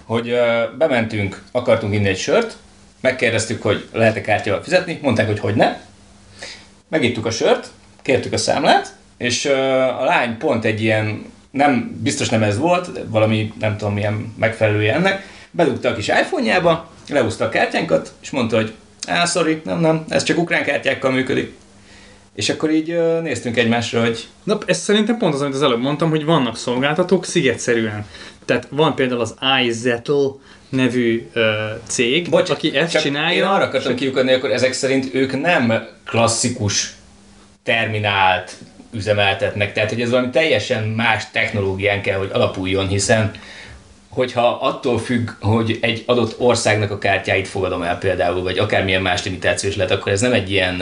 hogy 0.04 0.32
uh, 0.32 0.78
bementünk, 0.78 1.42
akartunk 1.52 1.94
inni 1.94 2.08
egy 2.08 2.18
sört, 2.18 2.58
megkérdeztük, 3.00 3.62
hogy 3.62 3.88
lehet-e 3.92 4.22
kártyával 4.22 4.64
fizetni, 4.64 5.00
mondták, 5.02 5.28
hogy 5.28 5.40
hogy 5.40 5.56
ne. 5.56 5.78
Megittuk 6.90 7.26
a 7.26 7.32
sört, 7.32 7.68
kértük 8.02 8.34
a 8.34 8.38
számlát, 8.38 8.96
és 9.18 9.46
uh, 9.46 9.52
a 10.02 10.04
lány 10.04 10.38
pont 10.38 10.66
egy 10.66 10.82
ilyen, 10.82 11.26
nem, 11.54 12.00
biztos 12.02 12.30
nem 12.30 12.44
ez 12.44 12.58
volt, 12.58 12.90
valami 13.08 13.54
nem 13.60 13.78
tudom 13.78 13.94
milyen 13.94 14.34
megfelelője 14.40 14.94
ennek, 14.94 15.28
bedugta 15.52 15.90
a 15.90 15.94
kis 15.94 16.08
iPhone-jába, 16.08 16.92
leúzta 17.10 17.46
a 17.46 17.50
kártyánkat, 17.50 18.14
és 18.22 18.30
mondta, 18.30 18.56
hogy 18.56 18.74
á, 19.08 19.26
sorry, 19.26 19.62
nem, 19.64 19.80
nem, 19.80 20.06
ez 20.10 20.24
csak 20.24 20.38
ukrán 20.38 20.64
kártyákkal 20.64 21.12
működik. 21.12 21.54
És 22.36 22.50
akkor 22.50 22.72
így 22.72 22.98
néztünk 23.22 23.58
egymásra, 23.58 24.02
hogy 24.02 24.28
Na, 24.44 24.58
ez 24.66 24.78
szerintem 24.78 25.18
pont 25.18 25.34
az, 25.34 25.42
amit 25.42 25.54
az 25.54 25.62
előbb 25.62 25.82
mondtam, 25.82 26.10
hogy 26.10 26.26
vannak 26.26 26.58
szolgáltatók 26.58 27.26
szigetszerűen. 27.26 28.06
Tehát 28.46 28.68
van 28.70 28.96
például 28.96 29.22
az 29.22 29.36
iZettle 29.66 30.30
nevű 30.70 31.28
ö, 31.34 31.52
cég, 31.88 32.30
Bocs, 32.30 32.50
aki 32.50 32.76
ezt 32.76 33.00
csinálja. 33.00 33.38
Én 33.38 33.44
arra 33.44 33.64
akartam 33.64 33.96
kiukadni, 33.96 34.34
akkor 34.34 34.52
ezek 34.52 34.74
szerint 34.74 35.14
ők 35.14 35.42
nem 35.42 35.88
klasszikus 36.06 36.94
terminált 37.64 38.56
üzemeltetnek, 38.94 39.74
tehát 39.74 39.90
hogy 39.90 40.02
ez 40.02 40.10
valami 40.10 40.30
teljesen 40.30 40.84
más 40.84 41.24
technológián 41.32 42.02
kell, 42.02 42.18
hogy 42.18 42.30
alapuljon, 42.34 42.88
hiszen 42.88 43.32
hogyha 44.10 44.58
attól 44.62 45.00
függ, 45.00 45.30
hogy 45.42 45.78
egy 45.82 46.04
adott 46.06 46.40
országnak 46.40 46.92
a 46.92 46.98
kártyáit 46.98 47.48
fogadom 47.48 47.82
el 47.82 47.98
például, 47.98 48.44
vagy 48.44 48.58
akármilyen 48.58 49.02
más 49.02 49.24
limitáció 49.24 49.70
is 49.70 49.76
lehet, 49.76 49.92
akkor 49.92 50.12
ez 50.12 50.22
nem 50.22 50.34
egy 50.34 50.52
ilyen, 50.52 50.76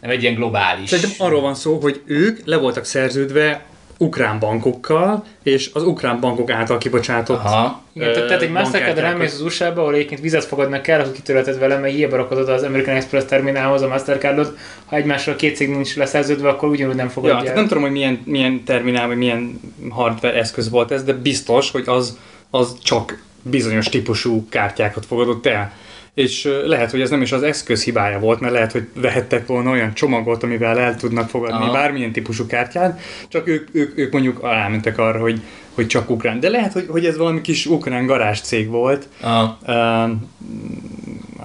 nem 0.00 0.10
egy 0.10 0.22
ilyen 0.22 0.34
globális. 0.34 0.88
Szerintem 0.88 1.26
arról 1.26 1.40
van 1.40 1.54
szó, 1.54 1.78
hogy 1.78 2.02
ők 2.06 2.40
le 2.44 2.56
voltak 2.56 2.84
szerződve 2.84 3.62
ukrán 3.98 4.38
bankokkal, 4.38 5.24
és 5.42 5.70
az 5.72 5.82
ukrán 5.82 6.20
bankok 6.20 6.50
által 6.50 6.78
kibocsátott 6.78 7.38
Aha. 7.44 7.82
Igen, 7.92 8.12
tehát, 8.12 8.26
tehát 8.26 8.42
egy 8.42 8.50
Mastercard 8.50 8.98
elmész 8.98 9.34
az 9.34 9.40
USA-ba, 9.40 9.80
ahol 9.80 9.94
egyébként 9.94 10.20
vizet 10.20 10.44
fogadnak 10.44 10.82
kell, 10.82 11.00
akkor 11.00 11.12
kitörölted 11.12 11.58
vele, 11.58 11.78
mert 11.78 11.94
hiába 11.94 12.16
rakod 12.16 12.38
oda 12.38 12.52
az 12.52 12.62
American 12.62 12.94
Express 12.94 13.24
terminálhoz 13.24 13.82
a 13.82 13.88
Mastercardot, 13.88 14.56
ha 14.84 14.96
egymásra 14.96 15.36
két 15.36 15.56
cég 15.56 15.68
nincs 15.68 15.96
leszerződve, 15.96 16.48
akkor 16.48 16.68
ugyanúgy 16.68 16.94
nem 16.94 17.06
Ja, 17.06 17.12
fogadja 17.12 17.36
tehát 17.36 17.50
el. 17.50 17.54
nem 17.54 17.66
tudom, 17.66 17.82
hogy 17.82 17.92
milyen, 17.92 18.20
milyen 18.24 18.64
terminál, 18.64 19.06
vagy 19.06 19.16
milyen 19.16 19.60
hardware 19.90 20.38
eszköz 20.38 20.70
volt 20.70 20.90
ez, 20.90 21.04
de 21.04 21.12
biztos, 21.12 21.70
hogy 21.70 21.84
az, 21.86 22.18
az 22.50 22.76
csak 22.82 23.22
bizonyos 23.42 23.88
típusú 23.88 24.48
kártyákat 24.48 25.06
fogadott 25.06 25.46
el. 25.46 25.72
És 26.14 26.48
lehet, 26.64 26.90
hogy 26.90 27.00
ez 27.00 27.10
nem 27.10 27.22
is 27.22 27.32
az 27.32 27.42
eszköz 27.42 27.84
hibája 27.84 28.18
volt, 28.18 28.40
mert 28.40 28.52
lehet, 28.52 28.72
hogy 28.72 28.88
vehettek 28.94 29.46
volna 29.46 29.70
olyan 29.70 29.94
csomagot, 29.94 30.42
amivel 30.42 30.78
el 30.78 30.96
tudnak 30.96 31.28
fogadni 31.28 31.64
Aha. 31.64 31.72
bármilyen 31.72 32.12
típusú 32.12 32.46
kártyát, 32.46 33.00
csak 33.28 33.48
ők, 33.48 33.68
ők, 33.72 33.98
ők 33.98 34.12
mondjuk 34.12 34.42
rámentek 34.42 34.98
arra, 34.98 35.20
hogy, 35.20 35.40
hogy 35.74 35.86
csak 35.86 36.10
ukrán. 36.10 36.40
De 36.40 36.48
lehet, 36.48 36.72
hogy, 36.72 36.86
hogy 36.88 37.06
ez 37.06 37.16
valami 37.16 37.40
kis 37.40 37.66
ukrán 37.66 38.06
garázs 38.06 38.40
cég 38.40 38.68
volt, 38.68 39.08
Aha. 39.20 39.58
Ö, 39.66 39.72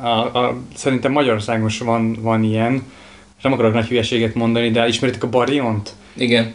a, 0.01 0.19
a, 0.37 0.57
szerintem 0.75 1.11
Magyarországon 1.11 1.67
is 1.67 1.79
van, 1.79 2.17
van 2.21 2.43
ilyen, 2.43 2.83
nem 3.41 3.53
akarok 3.53 3.73
nagy 3.73 3.87
hülyeséget 3.87 4.35
mondani, 4.35 4.71
de 4.71 4.87
ismeritek 4.87 5.23
a 5.23 5.29
Bariont? 5.29 5.89
Igen. 6.13 6.53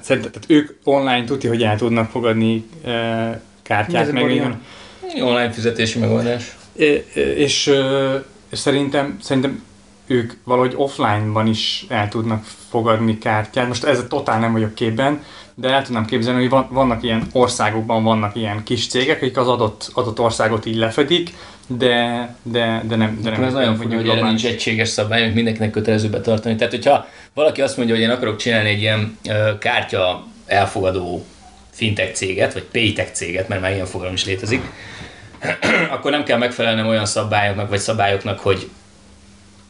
Szerintem 0.00 0.30
tehát 0.30 0.44
ők 0.46 0.70
online 0.84 1.24
tudja, 1.24 1.50
hogy 1.50 1.62
el 1.62 1.76
tudnak 1.76 2.10
fogadni 2.10 2.64
ö, 2.84 2.88
Mi 2.88 2.92
ez 2.92 3.38
kártyát, 3.62 4.08
a 4.08 4.12
meg 4.12 4.22
Barion? 4.22 4.60
Online 5.20 5.50
fizetési 5.50 5.98
megoldás. 5.98 6.58
És, 6.72 7.72
és 8.50 8.60
szerintem, 8.60 9.18
szerintem 9.22 9.62
ők 10.06 10.32
valahogy 10.44 10.72
offline-ban 10.76 11.46
is 11.46 11.84
el 11.88 12.08
tudnak 12.08 12.44
fogadni 12.68 13.18
kártyát. 13.18 13.66
Most 13.66 13.84
ez 13.84 14.04
totál 14.08 14.38
nem 14.38 14.52
vagyok 14.52 14.74
képben, 14.74 15.24
de 15.54 15.68
el 15.68 15.82
tudnám 15.82 16.04
képzelni, 16.04 16.40
hogy 16.40 16.50
van, 16.50 16.68
vannak 16.70 17.02
ilyen 17.02 17.26
országokban 17.32 18.02
vannak 18.02 18.36
ilyen 18.36 18.62
kis 18.64 18.86
cégek, 18.88 19.16
akik 19.16 19.36
az 19.36 19.48
adott, 19.48 19.90
adott 19.94 20.20
országot 20.20 20.66
így 20.66 20.76
lefedik, 20.76 21.30
de, 21.66 22.34
de, 22.42 22.82
de 22.88 22.96
nem. 22.96 23.18
De 23.22 23.30
nem 23.30 23.42
ez 23.42 23.52
nagyon 23.52 23.76
furcsa, 23.76 23.96
hogy 23.96 24.08
erre 24.08 24.26
nincs 24.26 24.46
egységes 24.46 24.88
szabály, 24.88 25.22
amit 25.22 25.34
mindenkinek 25.34 25.70
kötelező 25.70 26.08
betartani. 26.08 26.56
Tehát, 26.56 26.72
hogyha 26.72 27.06
valaki 27.34 27.62
azt 27.62 27.76
mondja, 27.76 27.94
hogy 27.94 28.04
én 28.04 28.10
akarok 28.10 28.36
csinálni 28.36 28.68
egy 28.68 28.80
ilyen 28.80 29.18
ö, 29.28 29.58
kártya 29.58 30.26
elfogadó 30.46 31.24
fintech 31.70 32.12
céget, 32.12 32.52
vagy 32.52 32.62
paytech 32.62 33.12
céget, 33.12 33.48
mert 33.48 33.60
már 33.60 33.72
ilyen 33.72 33.86
fogalom 33.86 34.14
is 34.14 34.24
létezik, 34.24 34.62
akkor 35.94 36.10
nem 36.10 36.24
kell 36.24 36.38
megfelelnem 36.38 36.86
olyan 36.86 37.06
szabályoknak, 37.06 37.68
vagy 37.68 37.78
szabályoknak, 37.78 38.38
hogy 38.38 38.68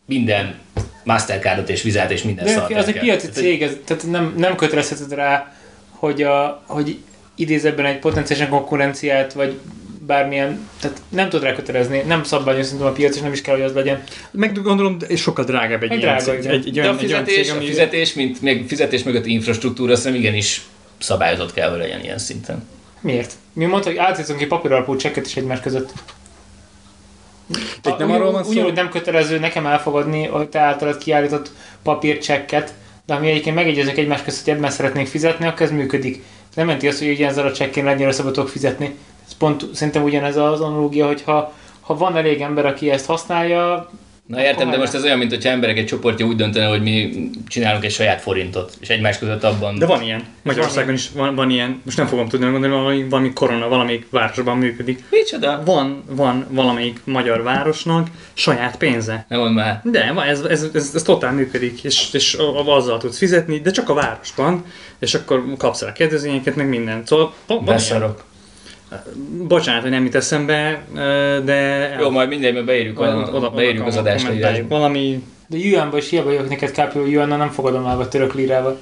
minden 0.04 0.58
Mastercardot 1.04 1.68
és 1.68 1.82
vizet 1.82 2.10
és 2.10 2.22
minden 2.22 2.44
De 2.44 2.50
szart 2.50 2.74
az 2.74 2.86
egy 2.86 2.98
piaci 2.98 3.28
cég, 3.28 3.62
ez, 3.62 3.76
tehát 3.84 4.10
nem, 4.10 4.34
nem 4.36 4.56
kötelezheted 4.56 5.12
rá, 5.12 5.54
hogy, 5.90 6.22
a, 6.22 6.62
hogy 6.66 6.98
idéz 7.34 7.64
ebben 7.64 7.84
egy 7.84 7.98
potenciális 7.98 8.48
konkurenciát, 8.48 9.32
vagy 9.32 9.58
bármilyen, 10.06 10.68
tehát 10.80 11.02
nem 11.08 11.28
tud 11.28 11.42
rá 11.42 11.54
kötelezni, 11.54 12.02
nem 12.06 12.22
szabványos 12.22 12.64
szerintem 12.64 12.88
a 12.88 12.92
piac, 12.92 13.16
és 13.16 13.22
nem 13.22 13.32
is 13.32 13.40
kell, 13.40 13.54
hogy 13.54 13.64
az 13.64 13.72
legyen. 13.72 14.02
Meg 14.30 14.62
gondolom, 14.62 14.96
és 15.06 15.20
sokkal 15.20 15.44
drágább 15.44 15.82
egy, 15.82 15.88
Meg 15.88 15.98
ilyen 15.98 16.16
drága, 16.16 16.40
cég, 16.40 16.50
egy, 16.50 16.66
egy, 16.66 16.72
De 16.72 16.80
olyan, 16.80 16.94
a 16.94 16.98
egy 16.98 17.12
olyan 17.12 17.24
fizetés, 17.24 17.46
cég, 17.46 17.56
a 17.56 17.60
fizetés, 17.60 18.12
mint 18.12 18.42
még 18.42 18.68
fizetés 18.68 19.02
mögött 19.02 19.26
infrastruktúra, 19.26 19.96
szerintem 19.96 20.20
igenis 20.20 20.62
szabályozott 20.98 21.52
kell, 21.52 21.70
hogy 21.70 21.78
legyen 21.78 22.02
ilyen 22.02 22.18
szinten. 22.18 22.68
Miért? 23.00 23.32
Mi 23.52 23.64
mondta, 23.64 23.88
hogy 23.88 23.98
átírtunk 23.98 24.38
ki 24.38 24.46
papíralapú 24.46 24.96
csekket 24.96 25.26
is 25.26 25.36
egymás 25.36 25.60
között. 25.60 25.92
Itt 27.84 27.96
nem 27.98 28.10
arról 28.10 28.32
van 28.32 28.44
szó- 28.44 28.50
Ugyanúgy 28.50 28.72
nem 28.72 28.88
kötelező 28.88 29.38
nekem 29.38 29.66
elfogadni 29.66 30.26
a 30.26 30.48
te 30.48 30.58
általad 30.58 30.98
kiállított 30.98 31.50
papírcsekket, 31.82 32.74
de 33.06 33.14
ami 33.14 33.30
egyébként 33.30 33.54
megegyezünk 33.56 33.96
egymás 33.96 34.22
között, 34.22 34.44
hogy 34.44 34.52
ebben 34.54 34.70
szeretnénk 34.70 35.06
fizetni, 35.06 35.46
akkor 35.46 35.62
ez 35.62 35.70
működik. 35.70 36.24
Nem 36.54 36.66
jelenti 36.66 36.88
azt, 36.88 36.98
hogy 36.98 37.08
ugyanezzel 37.08 37.46
a 37.46 37.52
csekkén 37.52 37.84
legyen 37.84 38.12
szabad 38.12 38.32
tudok 38.32 38.48
fizetni. 38.48 38.94
Ez 39.26 39.36
pont 39.36 39.64
szerintem 39.74 40.02
ugyanez 40.02 40.36
az 40.36 40.60
analógia, 40.60 41.06
hogy 41.06 41.22
ha, 41.22 41.52
ha 41.80 41.96
van 41.96 42.16
elég 42.16 42.40
ember, 42.40 42.66
aki 42.66 42.90
ezt 42.90 43.06
használja, 43.06 43.90
Na 44.30 44.42
értem, 44.42 44.70
de 44.70 44.76
most 44.76 44.94
ez 44.94 45.04
olyan, 45.04 45.18
mint 45.18 45.30
hogyha 45.30 45.50
emberek 45.50 45.76
egy 45.76 45.86
csoportja 45.86 46.26
úgy 46.26 46.36
döntene, 46.36 46.66
hogy 46.66 46.82
mi 46.82 47.30
csinálunk 47.48 47.84
egy 47.84 47.90
saját 47.90 48.20
forintot, 48.20 48.72
és 48.80 48.88
egymás 48.88 49.18
között 49.18 49.44
abban... 49.44 49.78
De 49.78 49.86
van 49.86 50.02
ilyen. 50.02 50.24
Magyarországon 50.42 50.94
is 50.94 51.10
van, 51.14 51.34
van 51.34 51.50
ilyen, 51.50 51.80
most 51.84 51.96
nem 51.96 52.06
fogom 52.06 52.28
tudni 52.28 52.44
megmondani, 52.44 52.74
valami, 52.74 53.08
valami 53.08 53.32
korona, 53.32 53.68
valamelyik 53.68 54.06
városban 54.10 54.58
működik. 54.58 55.04
Micsoda? 55.10 55.62
Van, 55.64 56.04
van 56.08 56.46
valamelyik 56.50 57.00
magyar 57.04 57.42
városnak 57.42 58.06
saját 58.32 58.76
pénze. 58.76 59.24
Nem 59.28 59.38
mondd 59.38 59.52
már. 59.52 59.80
De 59.84 60.12
van, 60.12 60.26
ez, 60.26 60.40
ez, 60.40 60.66
ez, 60.72 60.90
ez 60.94 61.02
totál 61.02 61.32
működik, 61.32 61.84
és, 61.84 62.08
és 62.12 62.36
azzal 62.66 62.98
tudsz 62.98 63.18
fizetni, 63.18 63.60
de 63.60 63.70
csak 63.70 63.88
a 63.88 63.94
városban, 63.94 64.64
és 64.98 65.14
akkor 65.14 65.44
kapsz 65.58 65.82
rá 65.82 65.92
kedvezményeket, 65.92 66.56
meg 66.56 66.68
mindent. 66.68 67.06
Szóval. 67.06 67.34
Beszarok. 67.64 68.28
Bocsánat, 69.48 69.82
hogy 69.82 69.90
nem 69.90 70.04
jut 70.04 70.14
eszembe, 70.14 70.84
de... 71.44 71.56
Jó, 72.00 72.10
majd 72.10 72.28
mindjárt 72.28 72.64
beírjuk, 72.64 72.98
a, 73.00 73.52
beírjuk 73.54 73.86
az 73.86 73.96
adásra 73.96 74.28
kommentáljuk. 74.28 74.68
Valami... 74.68 75.24
de 75.46 75.56
yuanba 75.56 75.96
is 75.96 76.10
hiába 76.10 76.30
jövök 76.30 76.48
neked 76.48 76.70
kb. 76.70 77.08
yuannal 77.08 77.38
nem 77.38 77.50
fogadom 77.50 77.86
el, 77.86 77.96
vagy 77.96 78.08
török 78.08 78.34
lírával. 78.34 78.80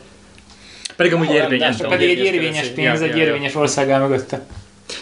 Pedig 0.96 1.12
amúgy 1.12 1.30
érvényes. 1.30 1.76
Pedig 1.76 2.10
egy 2.10 2.24
érvényes 2.24 2.66
pénz, 2.68 3.00
egy 3.00 3.16
érvényes 3.16 3.54
ország 3.54 3.90
áll 3.90 4.00
mögötte. 4.00 4.46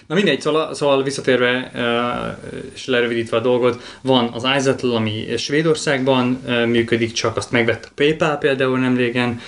Na 0.06 0.14
mindegy, 0.14 0.40
szóval, 0.40 0.74
szóval 0.74 1.02
visszatérve 1.02 1.70
és 2.74 2.86
lerövidítve 2.86 3.36
a 3.36 3.40
dolgot, 3.40 3.98
van 4.00 4.30
az 4.32 4.46
iZettle, 4.56 4.94
ami 4.94 5.26
Svédországban 5.36 6.26
működik, 6.66 7.12
csak 7.12 7.36
azt 7.36 7.50
megvett 7.50 7.84
a 7.84 7.92
PayPal 7.94 8.36
például 8.36 8.78
nem 8.78 8.96
régen, 8.96 9.40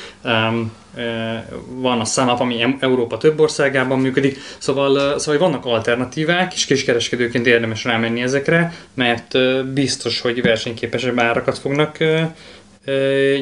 van 1.68 2.01
a 2.01 2.05
SumUp, 2.05 2.40
ami 2.40 2.77
Európa 2.81 3.16
több 3.16 3.40
országában 3.40 3.98
működik, 3.98 4.38
szóval, 4.59 5.18
szóval 5.18 5.40
vannak 5.40 5.64
alternatívák, 5.64 6.55
és 6.55 6.64
kiskereskedőként 6.66 7.46
érdemes 7.46 7.85
rámenni 7.85 8.22
ezekre, 8.22 8.74
mert 8.94 9.38
biztos, 9.72 10.20
hogy 10.20 10.42
versenyképesebb 10.42 11.18
árakat 11.18 11.59
fognak 11.59 11.96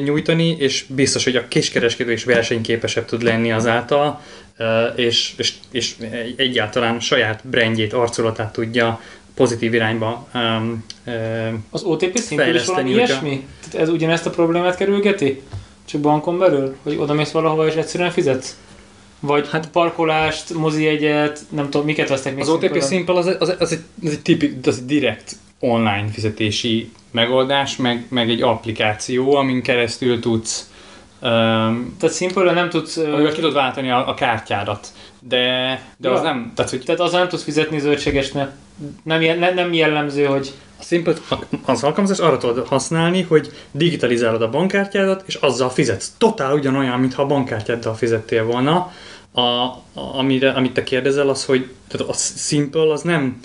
nyújtani, 0.03 0.55
és 0.59 0.85
biztos, 0.87 1.23
hogy 1.23 1.35
a 1.35 1.47
kiskereskedő 1.47 2.11
is 2.11 2.23
versenyképesebb 2.23 3.05
tud 3.05 3.23
lenni 3.23 3.51
azáltal, 3.51 4.21
és, 4.95 5.33
és, 5.37 5.53
és 5.71 5.95
egyáltalán 6.35 6.99
saját 6.99 7.47
brandjét, 7.47 7.93
arculatát 7.93 8.53
tudja 8.53 9.01
pozitív 9.35 9.73
irányba 9.73 10.27
um, 10.33 10.85
Az 11.69 11.83
OTP 11.83 12.17
szintén 12.17 12.55
is 12.55 12.65
valami 12.65 12.89
ilyesmi? 12.89 13.45
Tehát 13.69 13.87
ez 13.87 13.93
ugyanezt 13.93 14.25
a 14.25 14.29
problémát 14.29 14.75
kerülgeti? 14.75 15.41
Csak 15.85 16.01
bankon 16.01 16.37
belül? 16.37 16.75
Hogy 16.83 16.95
oda 16.95 17.13
mész 17.13 17.31
valahova 17.31 17.67
és 17.67 17.73
egyszerűen 17.73 18.11
fizetsz? 18.11 18.57
Vagy 19.19 19.49
hát 19.49 19.69
parkolást, 19.69 20.53
mozi 20.53 20.87
egyet, 20.87 21.39
nem 21.49 21.69
tudom, 21.69 21.85
miket 21.85 22.09
vesztek 22.09 22.33
még 22.33 22.41
Az 22.41 22.49
OTP 22.49 22.83
Simple 22.83 23.13
az, 23.13 23.25
az, 23.39 23.55
az, 23.59 23.71
egy, 23.71 23.79
az 24.03 24.11
egy 24.11 24.21
tipik, 24.21 24.67
az 24.67 24.77
egy 24.77 24.85
direkt 24.85 25.35
online 25.59 26.07
fizetési 26.11 26.91
megoldás, 27.11 27.75
meg, 27.75 28.05
meg 28.09 28.29
egy 28.29 28.41
applikáció, 28.41 29.35
amin 29.35 29.61
keresztül 29.61 30.19
tudsz 30.19 30.69
Um, 31.21 31.95
tehát 31.99 32.15
simple 32.15 32.53
nem 32.53 32.69
tudsz... 32.69 32.97
Amivel 32.97 33.31
ki 33.31 33.35
tudod 33.35 33.53
váltani 33.53 33.91
a, 33.91 34.09
a 34.09 34.13
kártyádat. 34.13 34.87
De, 35.19 35.37
de 35.97 36.09
ja. 36.09 36.15
az 36.15 36.21
nem... 36.21 36.51
Tehát, 36.55 36.71
hogy... 36.71 36.83
tehát 36.85 37.01
az 37.01 37.11
nem 37.11 37.27
tudsz 37.27 37.43
fizetni 37.43 37.79
zöldségesnek. 37.79 38.51
Nem, 39.03 39.39
nem, 39.39 39.53
nem 39.53 39.73
jellemző, 39.73 40.25
hogy... 40.25 40.53
A 40.79 40.83
Simple, 40.83 41.13
az 41.65 41.83
alkalmazás 41.83 42.19
arra 42.19 42.37
tudod 42.37 42.67
használni, 42.67 43.21
hogy 43.21 43.51
digitalizálod 43.71 44.41
a 44.41 44.49
bankkártyádat, 44.49 45.23
és 45.25 45.35
azzal 45.35 45.69
fizetsz. 45.69 46.13
Totál 46.17 46.53
ugyanolyan, 46.53 46.99
mintha 46.99 47.21
a 47.21 47.25
bankkártyáddal 47.25 47.95
fizettél 47.95 48.43
volna. 48.45 48.91
A, 49.31 49.41
a, 49.41 49.81
amire, 49.93 50.51
amit 50.51 50.73
te 50.73 50.83
kérdezel, 50.83 51.29
az, 51.29 51.45
hogy 51.45 51.69
tehát 51.87 52.07
a 52.07 52.13
Simple 52.37 52.91
az 52.91 53.01
nem 53.01 53.39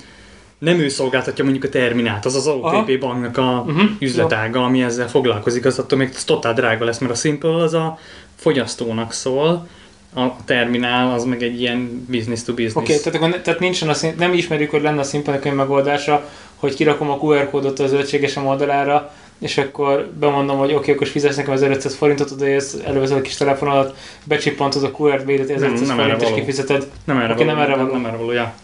nem 0.62 0.78
ő 0.78 0.88
szolgáltatja 0.88 1.44
mondjuk 1.44 1.64
a 1.64 1.68
terminált, 1.68 2.24
az 2.24 2.34
az 2.34 2.46
OTP 2.46 2.98
banknak 2.98 3.36
a 3.36 3.64
uh-huh. 3.66 3.90
üzletága, 3.98 4.64
ami 4.64 4.82
ezzel 4.82 5.08
foglalkozik, 5.08 5.64
az 5.64 5.78
attól 5.78 5.98
még 5.98 6.14
totál 6.26 6.54
drága 6.54 6.84
lesz, 6.84 6.98
mert 6.98 7.12
a 7.12 7.16
Simple 7.16 7.54
az 7.54 7.74
a 7.74 7.98
fogyasztónak 8.36 9.12
szól, 9.12 9.66
a 10.14 10.44
terminál 10.44 11.12
az 11.12 11.24
meg 11.24 11.42
egy 11.42 11.60
ilyen 11.60 12.06
business 12.10 12.42
to 12.42 12.54
business. 12.54 12.74
Oké, 12.74 12.96
okay, 12.96 13.12
tehát, 13.12 13.42
tehát 13.42 13.60
nincsen 13.60 13.88
a 13.88 13.94
nem 14.16 14.32
ismerjük, 14.32 14.70
hogy 14.70 14.82
lenne 14.82 15.00
a 15.00 15.04
Simple 15.04 15.52
megoldása, 15.52 16.28
hogy 16.56 16.74
kirakom 16.74 17.10
a 17.10 17.16
QR 17.16 17.50
kódot 17.50 17.78
az 17.78 17.90
zöldségesem 17.90 18.46
oldalára, 18.46 19.12
és 19.38 19.58
akkor 19.58 20.10
bemondom, 20.18 20.58
hogy 20.58 20.68
oké, 20.68 20.76
okay, 20.76 20.94
akkor 20.94 21.06
fizetsz 21.06 21.36
nekem 21.36 21.52
1500 21.52 21.94
forintot, 21.94 22.30
odaérsz, 22.30 22.76
elővezed 22.84 23.16
a 23.18 23.20
kis 23.20 23.36
telefonodat, 23.36 23.96
becsippantod 24.24 24.84
a 24.84 24.90
QR 24.90 25.24
védet, 25.24 25.50
1500 25.50 25.90
forint, 25.90 26.22
és 26.22 26.28
kifizeted. 26.34 26.86
Nem 27.04 27.18
erre 27.18 27.32
okay, 27.32 27.44
való. 27.44 27.58
Nem 27.58 27.68
erre 27.68 27.76
való. 27.76 27.92
Nem, 27.92 28.00
nem 28.00 28.10
erre 28.10 28.16
való, 28.16 28.32
ja. 28.32 28.54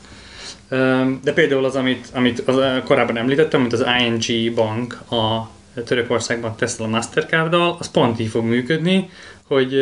De 1.22 1.33
például 1.35 1.64
az, 1.64 1.74
amit, 1.74 2.09
amit 2.14 2.40
az, 2.40 2.57
korábban 2.85 3.16
említettem, 3.16 3.61
mint 3.61 3.72
az 3.72 3.85
ING 4.00 4.54
bank 4.54 4.92
a 5.11 5.50
Törökországban 5.85 6.57
teszel 6.57 6.87
a 6.87 6.88
Mastercard-dal, 6.88 7.76
az 7.78 7.90
pont 7.90 8.20
így 8.20 8.28
fog 8.28 8.44
működni, 8.44 9.11
hogy, 9.46 9.74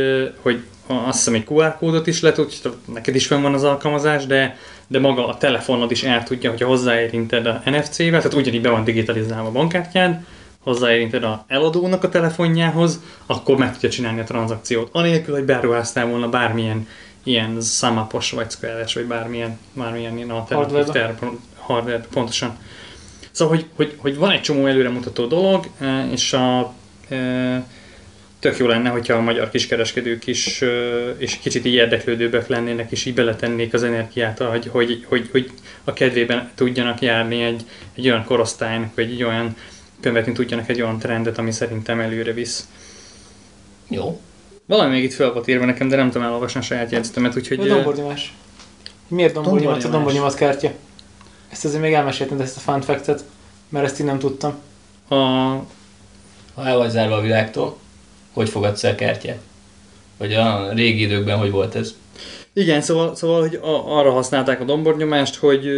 hogy 0.43 0.63
azt 0.87 1.17
hiszem 1.17 1.35
egy 1.35 1.47
QR 1.49 1.77
kódot 1.77 2.07
is 2.07 2.21
lehet, 2.21 2.37
hogy 2.37 2.61
neked 2.93 3.15
is 3.15 3.27
fenn 3.27 3.43
van 3.43 3.55
az 3.55 3.65
alkalmazás, 3.65 4.27
de, 4.27 4.57
de 4.87 4.99
maga 4.99 5.29
a 5.29 5.37
telefonod 5.37 5.91
is 5.91 6.03
el 6.03 6.23
tudja, 6.23 6.51
hogyha 6.51 6.67
hozzáérinted 6.67 7.47
a 7.47 7.63
NFC-vel, 7.65 8.21
tehát 8.21 8.35
ugyanígy 8.35 8.61
be 8.61 8.71
van 8.71 8.85
digitalizálva 8.85 9.49
a 9.49 9.53
bankkártyád, 9.53 10.25
hozzáérinted 10.59 11.25
a 11.25 11.45
eladónak 11.49 12.05
a 12.05 12.09
telefonjához, 12.09 13.01
akkor 13.27 13.57
meg 13.57 13.73
tudja 13.73 13.89
csinálni 13.89 14.21
a 14.21 14.25
tranzakciót. 14.25 14.89
Anélkül, 14.93 15.35
hogy 15.35 15.45
beruháztál 15.45 16.07
volna 16.07 16.29
bármilyen 16.29 16.87
ilyen 17.27 17.61
Samapos 17.61 18.31
vagy 18.31 18.51
square 18.51 18.87
vagy 18.95 19.05
bármilyen, 19.05 19.59
bármilyen 19.73 20.17
ilyen 20.17 20.31
alternatív 20.31 20.85
terv, 20.85 21.25
hardware, 21.59 22.07
pontosan. 22.11 22.59
Szóval, 23.31 23.57
hogy, 23.57 23.67
hogy, 23.75 23.95
hogy 23.97 24.17
van 24.17 24.31
egy 24.31 24.41
csomó 24.41 24.67
előremutató 24.67 25.27
dolog, 25.27 25.67
e, 25.79 26.09
és 26.11 26.33
a, 26.33 26.75
e, 27.09 27.67
tök 28.39 28.57
jó 28.57 28.67
lenne, 28.67 28.89
hogyha 28.89 29.15
a 29.15 29.21
magyar 29.21 29.51
kiskereskedők 29.51 30.27
is 30.27 30.63
e, 30.63 30.67
és 31.19 31.39
kicsit 31.39 31.65
így 31.65 31.75
érdeklődőbbek 31.75 32.47
lennének, 32.47 32.91
és 32.91 33.05
így 33.05 33.15
beletennék 33.15 33.75
az 33.75 33.83
energiát, 33.83 34.39
hogy, 34.39 34.67
hogy, 34.67 35.05
hogy, 35.09 35.29
hogy 35.31 35.51
a 35.85 35.93
kedvében 35.93 36.51
tudjanak 36.55 37.01
járni 37.01 37.43
egy, 37.43 37.63
egy 37.95 38.09
olyan 38.09 38.25
korosztálynak, 38.25 38.95
vagy 38.95 39.11
egy 39.11 39.23
olyan 39.23 39.57
követni 40.01 40.33
tudjanak 40.33 40.69
egy 40.69 40.83
olyan 40.83 40.99
trendet, 40.99 41.39
ami 41.39 41.51
szerintem 41.51 42.01
előre 42.01 42.33
visz. 42.33 42.69
Jó. 43.89 44.21
Valami 44.67 44.95
még 44.95 45.05
itt 45.05 45.13
fel 45.13 45.33
volt 45.33 45.49
írva 45.49 45.65
nekem, 45.65 45.89
de 45.89 45.97
nem 45.97 46.11
tudom 46.11 46.27
elolvasni 46.27 46.61
a 46.61 46.63
saját 46.63 46.91
jegyzetemet, 46.91 47.37
úgyhogy... 47.37 47.59
A 47.61 47.75
dombornyomás. 47.75 48.35
Miért 49.09 49.35
dombornyomás 49.35 49.85
a 49.85 49.89
dombornyomás 49.89 50.35
kártya? 50.35 50.71
Ezt 51.49 51.65
azért 51.65 51.83
még 51.83 51.93
elmeséltem, 51.93 52.41
ezt 52.41 52.57
a 52.57 52.61
fun 52.61 52.81
fact 52.81 53.25
mert 53.69 53.85
ezt 53.85 54.01
én 54.01 54.07
nem 54.07 54.19
tudtam. 54.19 54.55
A... 55.09 55.15
Ha 56.55 56.67
el 56.67 56.77
vagy 56.77 56.91
zárva 56.91 57.17
a 57.17 57.21
világtól, 57.21 57.77
hogy 58.33 58.49
fogadsz 58.49 58.85
el 58.85 58.95
kártyát? 58.95 59.41
Vagy 60.17 60.35
a 60.35 60.73
régi 60.73 61.03
időkben 61.03 61.39
hogy 61.39 61.51
volt 61.51 61.75
ez? 61.75 61.95
Igen, 62.53 62.81
szóval, 62.81 63.15
szóval 63.15 63.41
hogy 63.41 63.55
a, 63.55 63.99
arra 63.99 64.13
használták 64.13 64.61
a 64.61 64.65
dombornyomást, 64.65 65.35
hogy, 65.35 65.69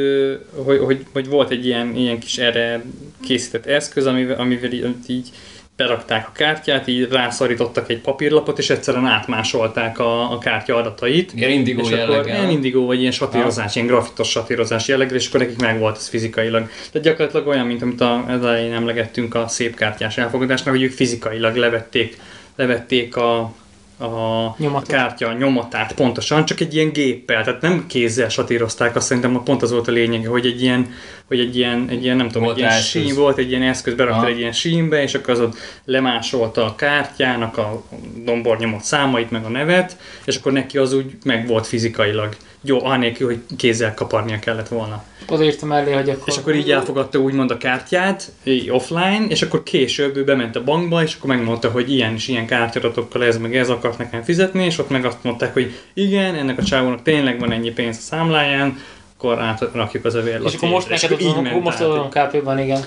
hogy, 0.65 0.79
hogy, 0.79 1.07
hogy 1.13 1.29
volt 1.29 1.51
egy 1.51 1.67
ilyen, 1.67 1.97
ilyen 1.97 2.19
kis 2.19 2.39
erre 2.39 2.85
készített 3.21 3.67
eszköz, 3.67 4.07
amivel, 4.07 4.41
amivel 4.41 4.73
így, 4.73 4.95
így 5.07 5.31
berakták 5.79 6.29
a 6.29 6.33
kártyát, 6.33 6.87
így 6.87 7.09
rászorítottak 7.11 7.91
egy 7.91 8.01
papírlapot, 8.01 8.59
és 8.59 8.71
egyszerűen 8.71 9.07
átmásolták 9.07 9.99
a, 9.99 10.33
a 10.33 10.39
kártya 10.39 10.77
adatait. 10.77 11.33
Igen, 11.35 11.51
indigó 11.51 11.81
és 11.81 11.91
akkor 11.91 12.27
ilyen 12.27 12.51
indigó, 12.51 12.87
vagy 12.87 13.01
ilyen 13.01 13.13
satírozás, 13.13 13.75
ilyen 13.75 13.87
grafitos 13.87 14.29
satírozás 14.29 14.89
jellegű, 14.89 15.15
és 15.15 15.29
akkor 15.29 15.41
nekik 15.41 15.61
meg 15.61 15.79
volt 15.79 15.97
ez 15.97 16.09
fizikailag. 16.09 16.69
Tehát 16.93 17.07
gyakorlatilag 17.07 17.47
olyan, 17.47 17.67
mint 17.67 17.83
amit 17.83 18.01
a, 18.01 18.25
elején 18.29 18.73
emlegettünk 18.73 19.35
a 19.35 19.49
szép 19.49 19.75
kártyás 19.75 20.19
elfogadásnak, 20.19 20.75
hogy 20.75 20.83
ők 20.83 20.93
fizikailag 20.93 21.57
levették, 21.57 22.17
levették 22.57 23.17
a, 23.17 23.55
a 23.99 24.55
Nyomatot. 24.59 24.89
kártya 24.89 25.33
nyomatát 25.33 25.93
pontosan, 25.93 26.45
csak 26.45 26.61
egy 26.61 26.75
ilyen 26.75 26.93
géppel, 26.93 27.45
tehát 27.45 27.61
nem 27.61 27.87
kézzel 27.87 28.29
satírozták, 28.29 28.97
azt 28.97 29.07
szerintem 29.07 29.43
pont 29.45 29.63
az 29.63 29.73
volt 29.73 29.89
a 29.89 29.93
lényege, 29.93 30.29
hogy 30.29 30.47
egy 30.47 30.63
ilyen, 30.63 30.93
hogy 31.27 31.41
egy 31.41 31.57
ilyen, 31.57 31.87
egy 31.89 32.05
ilyen 32.05 32.17
nem 32.17 32.27
tudom, 32.27 32.43
volt 32.43 32.57
egy 32.57 32.63
ilyen 32.63 32.81
sín 32.81 33.15
volt, 33.15 33.39
egy 33.39 33.51
ilyen 33.51 33.63
eszköz, 33.63 33.95
berakta 33.95 34.27
egy 34.27 34.39
ilyen 34.39 34.53
sínbe, 34.53 35.03
és 35.03 35.15
akkor 35.15 35.35
az 35.35 35.41
ott 35.41 35.57
lemásolta 35.85 36.65
a 36.65 36.75
kártyának 36.75 37.59
a 37.59 37.83
dombornyomott 38.25 38.83
számait, 38.83 39.31
meg 39.31 39.45
a 39.45 39.49
nevet, 39.49 39.97
és 40.25 40.37
akkor 40.37 40.53
neki 40.53 40.79
az 40.79 40.93
úgy 40.93 41.17
meg 41.25 41.47
volt 41.47 41.67
fizikailag 41.67 42.37
jó, 42.63 42.85
anélkül, 42.85 43.27
hogy 43.27 43.57
kézzel 43.57 43.95
kaparnia 43.95 44.39
kellett 44.39 44.69
volna. 44.69 45.05
Oda 45.29 45.45
írtam 45.45 45.73
elé, 45.73 45.93
hogy 45.93 46.11
akkor... 46.11 46.29
És 46.29 46.37
akkor 46.37 46.55
így 46.55 46.71
elfogadta 46.71 47.19
úgymond 47.19 47.51
a 47.51 47.57
kártyát, 47.57 48.33
offline, 48.69 49.25
és 49.29 49.43
akkor 49.43 49.63
később 49.63 50.17
ő 50.17 50.25
bement 50.25 50.57
a 50.57 50.65
bankba, 50.65 51.03
és 51.03 51.15
akkor 51.15 51.31
megmondta, 51.31 51.71
hogy 51.71 51.93
ilyen 51.93 52.15
és 52.15 52.29
ilyen 52.29 52.47
kártyadatokkal 52.47 53.25
ez 53.25 53.39
meg 53.39 53.57
ez 53.57 53.69
akart 53.69 53.99
nekem 53.99 54.23
fizetni, 54.23 54.65
és 54.65 54.79
ott 54.79 54.91
meg 54.91 55.05
azt 55.05 55.23
mondták, 55.23 55.53
hogy 55.53 55.79
igen, 55.95 56.35
ennek 56.35 56.59
a 56.59 56.63
csávónak 56.63 57.03
tényleg 57.03 57.41
van 57.41 57.53
ennyi 57.53 57.71
pénz 57.71 57.97
a 57.97 58.01
számláján, 58.01 58.79
akkor 59.17 59.39
átrakjuk 59.39 60.05
az 60.05 60.15
övérlapját. 60.15 60.53
És 60.53 60.57
akkor 60.57 60.69
most 60.69 60.89
neked 60.89 61.13
adom, 61.13 61.63
most 61.63 61.81
adom 61.81 62.09
KP-ban, 62.09 62.59
igen. 62.59 62.81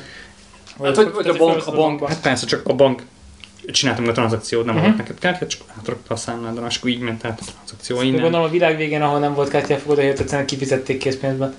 Hát, 0.83 0.95
hogy, 0.95 1.11
hogy 1.13 1.27
a 1.27 1.33
bank, 1.33 1.67
a 1.67 1.71
bank, 1.71 2.07
hát 2.07 2.21
persze 2.21 2.45
csak 2.45 2.67
a 2.67 2.73
bank 2.73 3.01
csináltam 3.65 4.07
a 4.07 4.11
tranzakciót, 4.11 4.65
nem 4.65 4.75
uh-huh. 4.75 4.95
neked 4.97 5.19
kártya, 5.19 5.47
csak 5.47 5.61
átrakta 5.77 6.13
a 6.13 6.17
számládon, 6.17 6.65
és 6.65 6.77
akkor 6.77 6.89
így 6.89 6.99
ment 6.99 7.25
át 7.25 7.39
a 7.39 7.51
tranzakció 7.55 8.01
innen. 8.01 8.21
Gondolom 8.21 8.45
a 8.45 8.49
világ 8.49 8.77
végén, 8.77 9.01
ahol 9.01 9.19
nem 9.19 9.33
volt 9.33 9.49
kártyáfogadó, 9.49 10.01
helyett 10.01 10.19
egyszerűen 10.19 10.47
kifizették 10.47 10.97
készpénzben. 10.97 11.55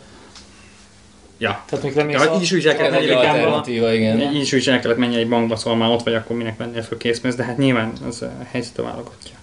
Ja. 1.38 1.62
Tehát 1.66 1.84
még 1.84 1.94
remész 1.94 2.24
ja, 2.24 2.32
így 2.34 2.42
is 2.42 2.52
úgy 2.52 2.66
el 2.66 2.76
kellett 2.76 2.92
menni 2.92 3.78
egy 3.78 3.94
igen. 3.94 4.20
Így 4.20 4.40
is 4.40 4.52
úgy 4.52 4.68
el 4.68 4.80
kellett 4.80 4.98
menni 4.98 5.16
egy 5.16 5.28
bankba, 5.28 5.56
szóval 5.56 5.78
már 5.78 5.90
ott 5.90 6.02
vagy, 6.02 6.14
akkor 6.14 6.36
minek 6.36 6.56
vennél 6.56 6.82
föl 6.82 6.98
készpénzt, 6.98 7.36
de 7.36 7.44
hát 7.44 7.56
nyilván 7.56 7.92
az 8.06 8.22
a 8.22 8.30
helyzet 8.50 8.78
a 8.78 8.82
válogatja. 8.82 9.34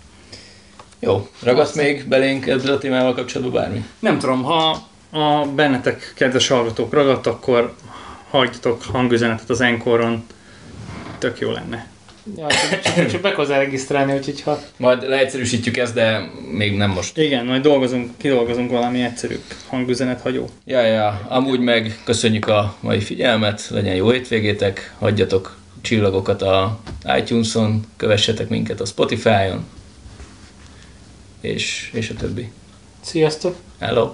Jó, 0.99 1.27
ragadsz 1.43 1.75
még 1.75 2.07
belénk 2.07 2.47
ezzel 2.47 2.73
a 2.73 2.77
témával 2.77 3.13
kapcsolatban 3.13 3.61
bármi? 3.61 3.85
Nem 3.99 4.19
tudom, 4.19 4.43
ha 4.43 4.87
a 5.11 5.45
bennetek, 5.55 6.13
kedves 6.15 6.47
hallgatók 6.47 6.93
ragadt, 6.93 7.27
akkor 7.27 7.73
hagyjatok 8.29 8.83
hangüzenetet 8.83 9.49
az 9.49 9.61
Enkoron, 9.61 10.25
tök 11.17 11.39
jó 11.39 11.51
lenne. 11.51 11.87
Ja, 12.38 12.47
csak, 12.47 12.82
csak, 12.82 13.08
csak 13.08 13.21
be 13.21 13.34
hozzá 13.34 13.58
regisztrálni, 13.58 14.13
úgyhogy 14.13 14.41
ha... 14.41 14.60
Majd 14.77 15.08
leegyszerűsítjük 15.08 15.77
ezt, 15.77 15.93
de 15.93 16.32
még 16.51 16.77
nem 16.77 16.89
most. 16.89 17.17
Igen, 17.17 17.45
majd 17.45 17.62
dolgozunk, 17.62 18.17
kidolgozunk 18.17 18.71
valami 18.71 19.01
egyszerűbb 19.01 19.43
hangüzenet 19.67 20.21
hagyó. 20.21 20.49
Ja, 20.65 20.82
ja, 20.82 21.25
amúgy 21.27 21.60
meg 21.60 21.99
köszönjük 22.03 22.47
a 22.47 22.75
mai 22.79 22.99
figyelmet, 22.99 23.67
legyen 23.69 23.95
jó 23.95 24.10
hétvégétek, 24.10 24.93
hagyjatok 24.99 25.58
csillagokat 25.82 26.41
a 26.41 26.79
iTunes-on, 27.17 27.86
kövessetek 27.97 28.49
minket 28.49 28.82
a 28.82 28.86
Spotify-on, 28.86 29.65
és, 31.41 31.89
és 31.93 32.10
a 32.10 32.13
többi. 32.13 32.51
Sziasztok! 33.01 33.55
Hello! 33.79 34.13